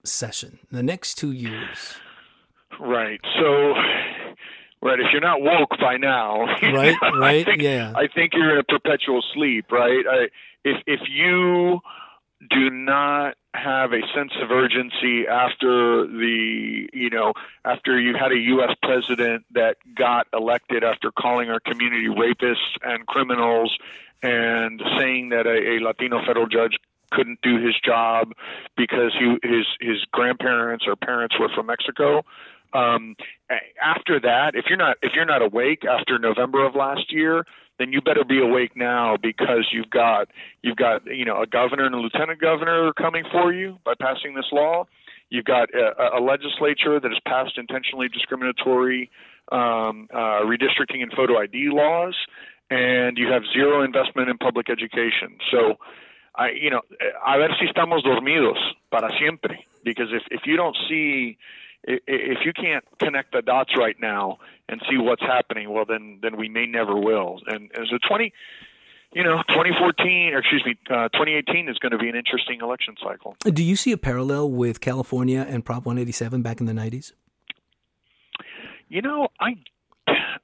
session, 0.02 0.58
the 0.70 0.82
next 0.82 1.16
two 1.16 1.32
years? 1.32 1.96
Right. 2.80 3.20
So 3.38 3.74
Right. 4.80 5.00
If 5.00 5.06
you're 5.12 5.20
not 5.20 5.40
woke 5.40 5.70
by 5.80 5.96
now, 5.96 6.42
right, 6.62 6.94
right, 7.00 7.40
I 7.40 7.44
think, 7.44 7.62
yeah. 7.62 7.92
I 7.96 8.06
think 8.06 8.32
you're 8.34 8.52
in 8.52 8.58
a 8.58 8.64
perpetual 8.64 9.22
sleep. 9.34 9.72
Right. 9.72 10.04
I, 10.08 10.28
if 10.64 10.82
if 10.86 11.00
you 11.08 11.80
do 12.48 12.70
not 12.70 13.36
have 13.54 13.92
a 13.92 14.00
sense 14.14 14.32
of 14.40 14.50
urgency 14.50 15.26
after 15.26 16.06
the 16.06 16.88
you 16.92 17.10
know 17.10 17.32
after 17.64 17.98
you 17.98 18.14
had 18.14 18.30
a 18.30 18.38
U.S. 18.38 18.76
president 18.82 19.44
that 19.52 19.76
got 19.96 20.28
elected 20.32 20.84
after 20.84 21.10
calling 21.10 21.50
our 21.50 21.60
community 21.60 22.06
rapists 22.06 22.76
and 22.82 23.06
criminals 23.06 23.76
and 24.22 24.80
saying 24.98 25.30
that 25.30 25.46
a, 25.46 25.78
a 25.78 25.84
Latino 25.84 26.24
federal 26.24 26.46
judge 26.46 26.76
couldn't 27.10 27.40
do 27.42 27.58
his 27.64 27.74
job 27.84 28.32
because 28.76 29.12
he 29.18 29.36
his 29.42 29.66
his 29.80 30.04
grandparents 30.12 30.84
or 30.86 30.94
parents 30.94 31.38
were 31.38 31.48
from 31.54 31.66
Mexico 31.66 32.24
um, 32.72 33.16
after 33.82 34.20
that, 34.20 34.52
if 34.54 34.66
you're 34.68 34.78
not 34.78 34.96
if 35.02 35.12
you're 35.14 35.24
not 35.24 35.42
awake 35.42 35.84
after 35.84 36.18
November 36.18 36.66
of 36.66 36.74
last 36.74 37.12
year, 37.12 37.44
then 37.78 37.92
you 37.92 38.00
better 38.00 38.24
be 38.24 38.40
awake 38.40 38.76
now 38.76 39.16
because 39.16 39.68
you've 39.72 39.90
got 39.90 40.28
you've 40.62 40.76
got 40.76 41.06
you 41.06 41.24
know 41.24 41.40
a 41.42 41.46
governor 41.46 41.86
and 41.86 41.94
a 41.94 41.98
lieutenant 41.98 42.40
governor 42.40 42.92
coming 42.92 43.24
for 43.30 43.52
you 43.52 43.78
by 43.84 43.94
passing 44.00 44.34
this 44.34 44.46
law. 44.52 44.86
You've 45.30 45.44
got 45.44 45.68
a, 45.74 46.18
a 46.18 46.20
legislature 46.20 47.00
that 47.00 47.10
has 47.10 47.20
passed 47.26 47.58
intentionally 47.58 48.08
discriminatory 48.08 49.10
um, 49.52 50.08
uh, 50.12 50.44
redistricting 50.44 51.02
and 51.02 51.12
photo 51.12 51.38
ID 51.38 51.68
laws, 51.70 52.16
and 52.70 53.16
you 53.16 53.30
have 53.30 53.42
zero 53.52 53.82
investment 53.82 54.28
in 54.28 54.38
public 54.38 54.68
education. 54.70 55.38
So, 55.50 55.78
I 56.34 56.50
you 56.50 56.70
know, 56.70 56.80
a 57.26 57.38
ver 57.38 57.50
si 57.58 57.66
estamos 57.66 58.02
dormidos 58.02 58.58
para 58.90 59.10
siempre. 59.18 59.64
Because 59.84 60.08
if 60.12 60.22
if 60.30 60.42
you 60.46 60.56
don't 60.56 60.76
see 60.88 61.38
if 61.84 62.38
you 62.44 62.52
can't 62.52 62.84
connect 62.98 63.32
the 63.32 63.42
dots 63.42 63.70
right 63.76 63.96
now 64.00 64.38
and 64.68 64.80
see 64.90 64.98
what's 64.98 65.22
happening, 65.22 65.70
well, 65.72 65.84
then 65.86 66.18
then 66.22 66.36
we 66.36 66.48
may 66.48 66.66
never 66.66 66.96
will. 66.96 67.40
And, 67.46 67.70
and 67.74 67.86
so 67.90 67.98
20, 68.08 68.32
you 69.12 69.22
know, 69.22 69.42
2014 69.48 70.34
or 70.34 70.38
excuse 70.38 70.62
me, 70.66 70.74
uh, 70.90 71.08
2018 71.08 71.68
is 71.68 71.78
going 71.78 71.92
to 71.92 71.98
be 71.98 72.08
an 72.08 72.16
interesting 72.16 72.60
election 72.60 72.96
cycle. 73.02 73.36
Do 73.44 73.62
you 73.62 73.76
see 73.76 73.92
a 73.92 73.96
parallel 73.96 74.50
with 74.50 74.80
California 74.80 75.46
and 75.48 75.64
Prop 75.64 75.86
187 75.86 76.42
back 76.42 76.60
in 76.60 76.66
the 76.66 76.72
90s? 76.72 77.12
You 78.88 79.02
know, 79.02 79.28
I 79.40 79.54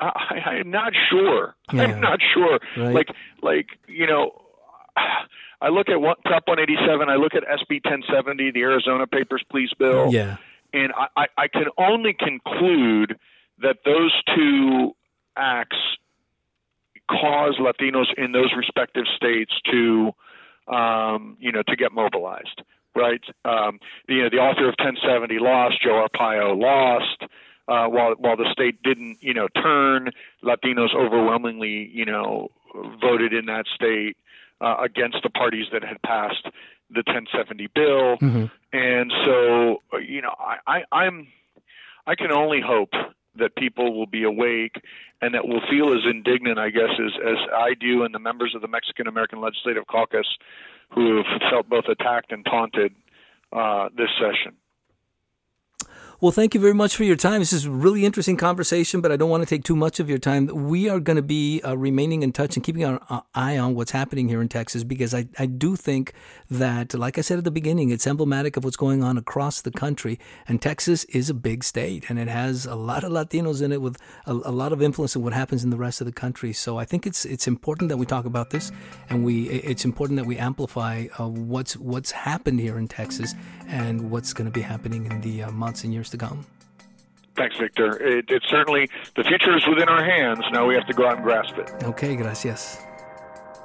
I, 0.00 0.58
am 0.60 0.70
not 0.70 0.92
sure. 1.10 1.54
Yeah. 1.72 1.82
I'm 1.82 2.00
not 2.00 2.18
sure. 2.34 2.58
Right. 2.76 2.94
Like, 2.94 3.08
like 3.42 3.66
you 3.88 4.06
know, 4.06 4.42
I 5.60 5.68
look 5.68 5.88
at 5.88 6.00
what, 6.00 6.22
Prop 6.24 6.44
187. 6.46 7.08
I 7.08 7.16
look 7.16 7.34
at 7.34 7.42
SB 7.42 7.84
1070, 7.84 8.50
the 8.52 8.60
Arizona 8.60 9.06
Papers 9.06 9.42
Please 9.50 9.70
bill. 9.78 10.12
Yeah 10.12 10.36
and 10.74 10.92
I, 11.16 11.26
I 11.38 11.48
can 11.48 11.66
only 11.78 12.12
conclude 12.12 13.16
that 13.62 13.78
those 13.84 14.12
two 14.34 14.94
acts 15.36 15.76
cause 17.08 17.56
Latinos 17.60 18.06
in 18.16 18.32
those 18.32 18.52
respective 18.56 19.04
states 19.16 19.52
to, 19.70 20.12
um, 20.68 21.36
you 21.38 21.52
know, 21.52 21.62
to 21.68 21.76
get 21.76 21.92
mobilized. 21.92 22.62
Right? 22.96 23.22
Um, 23.44 23.80
you 24.08 24.22
know, 24.22 24.30
the 24.30 24.38
author 24.38 24.68
of 24.68 24.74
1070 24.78 25.38
lost. 25.40 25.82
Joe 25.82 26.06
Arpaio 26.06 26.56
lost. 26.56 27.22
uh, 27.66 27.86
while 27.86 28.14
while 28.18 28.36
the 28.36 28.48
state 28.52 28.82
didn't, 28.82 29.22
you 29.22 29.34
know, 29.34 29.48
turn, 29.48 30.10
Latinos 30.42 30.94
overwhelmingly, 30.94 31.90
you 31.92 32.04
know, 32.04 32.50
voted 33.00 33.32
in 33.32 33.46
that 33.46 33.66
state 33.74 34.16
uh, 34.60 34.76
against 34.82 35.18
the 35.22 35.30
parties 35.30 35.66
that 35.72 35.82
had 35.82 36.00
passed 36.02 36.46
the 36.90 37.02
1070 37.06 37.68
bill, 37.74 38.16
mm-hmm. 38.18 38.44
and 38.72 39.12
so 39.24 39.82
you 40.00 40.22
know, 40.22 40.34
I, 40.38 40.56
I 40.66 40.82
I'm 40.92 41.28
I 42.06 42.14
can 42.14 42.30
only 42.32 42.60
hope 42.60 42.92
that 43.36 43.56
people 43.56 43.96
will 43.96 44.06
be 44.06 44.22
awake 44.22 44.76
and 45.20 45.34
that 45.34 45.48
will 45.48 45.60
feel 45.68 45.92
as 45.92 46.00
indignant, 46.08 46.58
I 46.58 46.70
guess, 46.70 46.90
as 46.98 47.12
as 47.26 47.38
I 47.54 47.74
do, 47.74 48.04
and 48.04 48.14
the 48.14 48.18
members 48.18 48.54
of 48.54 48.62
the 48.62 48.68
Mexican 48.68 49.06
American 49.06 49.40
Legislative 49.40 49.86
Caucus 49.86 50.26
who 50.94 51.16
have 51.16 51.40
felt 51.50 51.68
both 51.68 51.86
attacked 51.88 52.30
and 52.30 52.44
taunted 52.44 52.94
uh, 53.52 53.88
this 53.96 54.10
session. 54.18 54.56
Well, 56.24 56.32
thank 56.32 56.54
you 56.54 56.60
very 56.62 56.72
much 56.72 56.96
for 56.96 57.04
your 57.04 57.16
time. 57.16 57.40
This 57.40 57.52
is 57.52 57.66
a 57.66 57.70
really 57.70 58.06
interesting 58.06 58.38
conversation, 58.38 59.02
but 59.02 59.12
I 59.12 59.16
don't 59.18 59.28
want 59.28 59.42
to 59.42 59.46
take 59.46 59.62
too 59.62 59.76
much 59.76 60.00
of 60.00 60.08
your 60.08 60.16
time. 60.16 60.46
We 60.46 60.88
are 60.88 60.98
going 60.98 61.16
to 61.16 61.22
be 61.22 61.60
uh, 61.60 61.76
remaining 61.76 62.22
in 62.22 62.32
touch 62.32 62.56
and 62.56 62.64
keeping 62.64 62.82
our 62.82 62.98
uh, 63.10 63.20
eye 63.34 63.58
on 63.58 63.74
what's 63.74 63.90
happening 63.90 64.30
here 64.30 64.40
in 64.40 64.48
Texas 64.48 64.84
because 64.84 65.12
I, 65.12 65.28
I 65.38 65.44
do 65.44 65.76
think 65.76 66.14
that, 66.50 66.94
like 66.94 67.18
I 67.18 67.20
said 67.20 67.36
at 67.36 67.44
the 67.44 67.50
beginning, 67.50 67.90
it's 67.90 68.06
emblematic 68.06 68.56
of 68.56 68.64
what's 68.64 68.78
going 68.78 69.04
on 69.04 69.18
across 69.18 69.60
the 69.60 69.70
country. 69.70 70.18
And 70.48 70.62
Texas 70.62 71.04
is 71.10 71.28
a 71.28 71.34
big 71.34 71.62
state 71.62 72.08
and 72.08 72.18
it 72.18 72.28
has 72.28 72.64
a 72.64 72.74
lot 72.74 73.04
of 73.04 73.12
Latinos 73.12 73.60
in 73.60 73.70
it 73.70 73.82
with 73.82 73.98
a, 74.24 74.32
a 74.32 74.50
lot 74.50 74.72
of 74.72 74.80
influence 74.80 75.14
in 75.14 75.22
what 75.22 75.34
happens 75.34 75.62
in 75.62 75.68
the 75.68 75.76
rest 75.76 76.00
of 76.00 76.06
the 76.06 76.12
country. 76.12 76.54
So 76.54 76.78
I 76.78 76.86
think 76.86 77.06
it's 77.06 77.26
it's 77.26 77.46
important 77.46 77.90
that 77.90 77.98
we 77.98 78.06
talk 78.06 78.24
about 78.24 78.48
this 78.48 78.72
and 79.10 79.26
we 79.26 79.50
it's 79.50 79.84
important 79.84 80.16
that 80.16 80.24
we 80.24 80.38
amplify 80.38 81.04
uh, 81.20 81.28
what's 81.28 81.76
what's 81.76 82.12
happened 82.12 82.60
here 82.60 82.78
in 82.78 82.88
Texas 82.88 83.34
and 83.74 84.10
what's 84.10 84.32
going 84.32 84.46
to 84.46 84.52
be 84.52 84.60
happening 84.60 85.06
in 85.10 85.20
the 85.20 85.42
uh, 85.42 85.50
months 85.50 85.82
and 85.82 85.92
years 85.92 86.08
to 86.10 86.16
come. 86.16 86.46
Thanks, 87.36 87.56
Victor. 87.58 88.00
It, 88.00 88.30
it 88.30 88.42
certainly, 88.48 88.88
the 89.16 89.24
future 89.24 89.56
is 89.56 89.66
within 89.66 89.88
our 89.88 90.04
hands. 90.04 90.44
Now 90.52 90.66
we 90.66 90.74
have 90.74 90.86
to 90.86 90.94
go 90.94 91.06
out 91.08 91.16
and 91.16 91.24
grasp 91.24 91.58
it. 91.58 91.68
Okay, 91.82 92.14
gracias. 92.14 92.78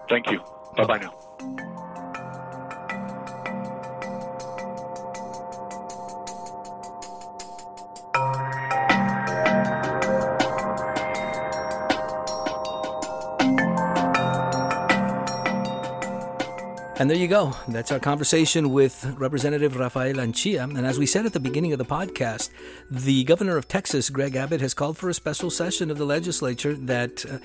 Thank 0.10 0.32
you. 0.32 0.39
Bye 0.76 0.86
bye 0.86 0.98
now. 0.98 1.76
And 17.00 17.10
there 17.10 17.16
you 17.16 17.30
go. 17.30 17.56
That's 17.70 17.94
our 17.94 18.00
conversation 18.00 18.72
with 18.72 19.06
Representative 19.18 19.78
Rafael 19.78 20.16
Anchía. 20.16 20.64
And 20.64 20.86
as 20.86 21.00
we 21.00 21.06
said 21.06 21.26
at 21.26 21.32
the 21.32 21.40
beginning 21.40 21.72
of 21.72 21.80
the 21.80 21.86
podcast, 21.86 22.50
the 22.92 23.24
governor 23.24 23.56
of 23.56 23.70
Texas, 23.70 24.10
Greg 24.10 24.36
Abbott, 24.36 24.60
has 24.60 24.74
called 24.74 24.98
for 24.98 25.08
a 25.08 25.14
special 25.14 25.50
session 25.50 25.90
of 25.92 25.98
the 25.98 26.04
legislature 26.04 26.74
that 26.74 27.26
uh, 27.26 27.40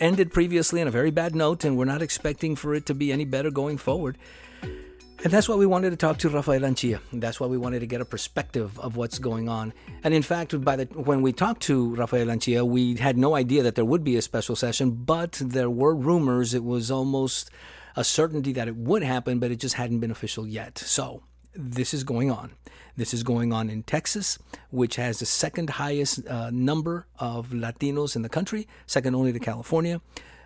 ended 0.00 0.32
previously 0.32 0.80
on 0.80 0.88
a 0.88 0.90
very 0.90 1.10
bad 1.10 1.34
note, 1.34 1.66
and 1.66 1.76
we're 1.76 1.84
not 1.84 2.00
expecting 2.00 2.56
for 2.56 2.74
it 2.74 2.86
to 2.86 2.94
be 2.94 3.12
any 3.12 3.26
better 3.26 3.50
going 3.50 3.76
forward. 3.76 4.16
And 4.62 5.30
that's 5.30 5.50
why 5.50 5.56
we 5.56 5.66
wanted 5.66 5.90
to 5.90 5.96
talk 5.96 6.16
to 6.20 6.30
Rafael 6.30 6.62
Anchía. 6.62 7.00
That's 7.12 7.38
why 7.38 7.48
we 7.48 7.58
wanted 7.58 7.80
to 7.80 7.86
get 7.86 8.00
a 8.00 8.06
perspective 8.06 8.80
of 8.80 8.96
what's 8.96 9.18
going 9.18 9.50
on. 9.50 9.74
And 10.02 10.14
in 10.14 10.22
fact, 10.22 10.58
by 10.64 10.76
the 10.76 10.84
when 10.94 11.20
we 11.20 11.34
talked 11.34 11.60
to 11.64 11.94
Rafael 11.94 12.28
Anchía, 12.28 12.66
we 12.66 12.96
had 12.96 13.18
no 13.18 13.36
idea 13.36 13.62
that 13.64 13.74
there 13.74 13.84
would 13.84 14.02
be 14.02 14.16
a 14.16 14.22
special 14.22 14.56
session, 14.56 14.92
but 14.92 15.32
there 15.44 15.68
were 15.68 15.94
rumors. 15.94 16.54
It 16.54 16.64
was 16.64 16.90
almost 16.90 17.50
a 17.96 18.04
certainty 18.04 18.52
that 18.52 18.68
it 18.68 18.76
would 18.76 19.02
happen, 19.02 19.38
but 19.38 19.50
it 19.50 19.56
just 19.56 19.74
hadn't 19.74 20.00
been 20.00 20.10
official 20.10 20.46
yet. 20.46 20.78
So 20.78 21.22
this 21.54 21.92
is 21.92 22.04
going 22.04 22.30
on. 22.30 22.52
This 22.96 23.14
is 23.14 23.22
going 23.22 23.52
on 23.52 23.70
in 23.70 23.82
Texas, 23.82 24.38
which 24.70 24.96
has 24.96 25.18
the 25.18 25.26
second 25.26 25.70
highest 25.70 26.26
uh, 26.26 26.50
number 26.50 27.06
of 27.18 27.48
Latinos 27.48 28.16
in 28.16 28.22
the 28.22 28.28
country, 28.28 28.68
second 28.86 29.14
only 29.14 29.32
to 29.32 29.38
California. 29.38 30.00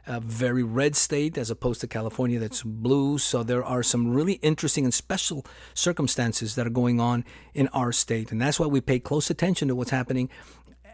A 0.08 0.20
very 0.20 0.62
red 0.62 0.94
state 0.94 1.36
as 1.36 1.50
opposed 1.50 1.80
to 1.80 1.88
California 1.88 2.38
that's 2.38 2.62
blue. 2.62 3.18
So 3.18 3.42
there 3.42 3.64
are 3.64 3.82
some 3.82 4.14
really 4.14 4.34
interesting 4.34 4.84
and 4.84 4.94
special 4.94 5.44
circumstances 5.74 6.54
that 6.54 6.64
are 6.64 6.70
going 6.70 7.00
on 7.00 7.24
in 7.54 7.66
our 7.68 7.90
state. 7.90 8.30
And 8.30 8.40
that's 8.40 8.60
why 8.60 8.66
we 8.66 8.80
pay 8.80 9.00
close 9.00 9.30
attention 9.30 9.66
to 9.66 9.74
what's 9.74 9.90
happening 9.90 10.30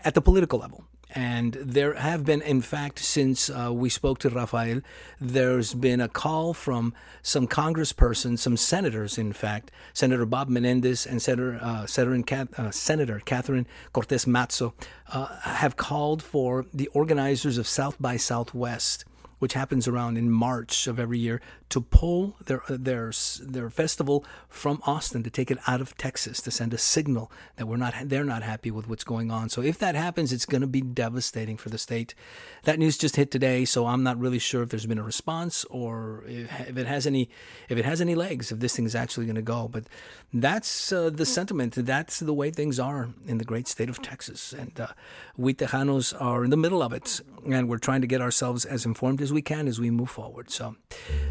at 0.02 0.14
the 0.14 0.22
political 0.22 0.60
level. 0.60 0.86
And 1.14 1.52
there 1.54 1.94
have 1.94 2.24
been, 2.24 2.40
in 2.40 2.62
fact, 2.62 2.98
since 2.98 3.50
uh, 3.50 3.70
we 3.72 3.90
spoke 3.90 4.18
to 4.20 4.30
Rafael, 4.30 4.80
there's 5.20 5.74
been 5.74 6.00
a 6.00 6.08
call 6.08 6.54
from 6.54 6.94
some 7.22 7.46
congresspersons, 7.46 8.38
some 8.38 8.56
senators, 8.56 9.18
in 9.18 9.32
fact, 9.34 9.70
Senator 9.92 10.24
Bob 10.24 10.48
Menendez 10.48 11.06
and 11.06 11.20
Senator, 11.20 11.58
uh, 11.60 11.84
Senator, 11.86 12.48
uh, 12.56 12.70
Senator 12.70 13.20
Catherine 13.24 13.66
Cortez 13.92 14.24
Masto, 14.24 14.72
uh, 15.12 15.38
have 15.40 15.76
called 15.76 16.22
for 16.22 16.64
the 16.72 16.88
organizers 16.88 17.58
of 17.58 17.66
South 17.66 18.00
by 18.00 18.16
Southwest 18.16 19.04
which 19.42 19.54
happens 19.54 19.88
around 19.88 20.16
in 20.16 20.30
March 20.30 20.86
of 20.86 21.00
every 21.00 21.18
year, 21.18 21.40
to 21.68 21.80
pull 21.80 22.36
their 22.44 22.62
their 22.68 23.10
their 23.40 23.70
festival 23.70 24.24
from 24.48 24.80
Austin 24.86 25.24
to 25.24 25.30
take 25.30 25.50
it 25.50 25.58
out 25.66 25.80
of 25.80 25.96
Texas 25.96 26.40
to 26.40 26.48
send 26.48 26.72
a 26.72 26.78
signal 26.78 27.32
that 27.56 27.66
we're 27.66 27.76
not 27.76 27.92
they're 28.04 28.22
not 28.22 28.44
happy 28.44 28.70
with 28.70 28.86
what's 28.86 29.02
going 29.02 29.32
on. 29.32 29.48
So 29.48 29.60
if 29.60 29.78
that 29.78 29.96
happens, 29.96 30.32
it's 30.32 30.46
going 30.46 30.60
to 30.60 30.68
be 30.68 30.80
devastating 30.80 31.56
for 31.56 31.70
the 31.70 31.78
state. 31.78 32.14
That 32.62 32.78
news 32.78 32.96
just 32.96 33.16
hit 33.16 33.32
today, 33.32 33.64
so 33.64 33.86
I'm 33.86 34.04
not 34.04 34.16
really 34.16 34.38
sure 34.38 34.62
if 34.62 34.68
there's 34.68 34.86
been 34.86 34.98
a 34.98 35.02
response 35.02 35.64
or 35.64 36.22
if, 36.28 36.68
if 36.68 36.76
it 36.76 36.86
has 36.86 37.04
any 37.04 37.28
if 37.68 37.76
it 37.76 37.84
has 37.84 38.00
any 38.00 38.14
legs 38.14 38.52
if 38.52 38.60
this 38.60 38.76
thing 38.76 38.84
is 38.84 38.94
actually 38.94 39.26
going 39.26 39.34
to 39.34 39.42
go. 39.42 39.66
But 39.66 39.86
that's 40.32 40.92
uh, 40.92 41.10
the 41.10 41.26
sentiment. 41.26 41.74
That's 41.74 42.20
the 42.20 42.32
way 42.32 42.52
things 42.52 42.78
are 42.78 43.08
in 43.26 43.38
the 43.38 43.44
great 43.44 43.66
state 43.66 43.88
of 43.88 44.00
Texas, 44.02 44.52
and 44.52 44.78
uh, 44.78 44.88
we 45.36 45.52
Tejanos 45.52 46.14
are 46.20 46.44
in 46.44 46.50
the 46.50 46.56
middle 46.56 46.80
of 46.80 46.92
it, 46.92 47.20
and 47.44 47.68
we're 47.68 47.78
trying 47.78 48.02
to 48.02 48.06
get 48.06 48.20
ourselves 48.20 48.64
as 48.64 48.86
informed 48.86 49.20
as 49.20 49.31
we 49.32 49.42
can 49.42 49.68
as 49.68 49.80
we 49.80 49.90
move 49.90 50.10
forward. 50.10 50.50
So, 50.50 50.76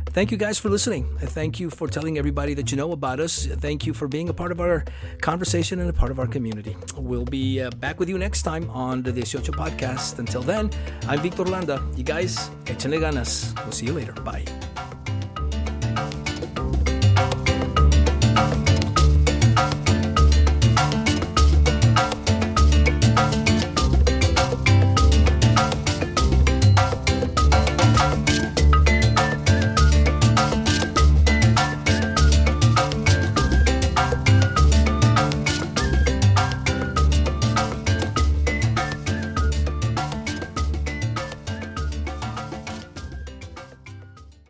thank 0.09 0.31
you 0.31 0.37
guys 0.37 0.59
for 0.59 0.69
listening. 0.69 1.17
Thank 1.19 1.59
you 1.59 1.69
for 1.69 1.87
telling 1.87 2.17
everybody 2.17 2.53
that 2.55 2.71
you 2.71 2.77
know 2.77 2.91
about 2.91 3.19
us. 3.19 3.45
Thank 3.45 3.85
you 3.85 3.93
for 3.93 4.07
being 4.07 4.29
a 4.29 4.33
part 4.33 4.51
of 4.51 4.59
our 4.59 4.83
conversation 5.21 5.79
and 5.79 5.89
a 5.89 5.93
part 5.93 6.11
of 6.11 6.19
our 6.19 6.27
community. 6.27 6.75
We'll 6.97 7.25
be 7.25 7.61
uh, 7.61 7.69
back 7.71 7.99
with 7.99 8.09
you 8.09 8.17
next 8.17 8.43
time 8.43 8.69
on 8.69 9.03
the 9.03 9.11
18 9.11 9.41
podcast. 9.53 10.19
Until 10.19 10.41
then, 10.41 10.69
I'm 11.07 11.21
Victor 11.21 11.45
Landa. 11.45 11.81
You 11.95 12.03
guys, 12.03 12.49
échenle 12.65 12.99
ganas. 12.99 13.53
We'll 13.63 13.71
see 13.71 13.85
you 13.85 13.93
later. 13.93 14.13
Bye. 14.13 14.45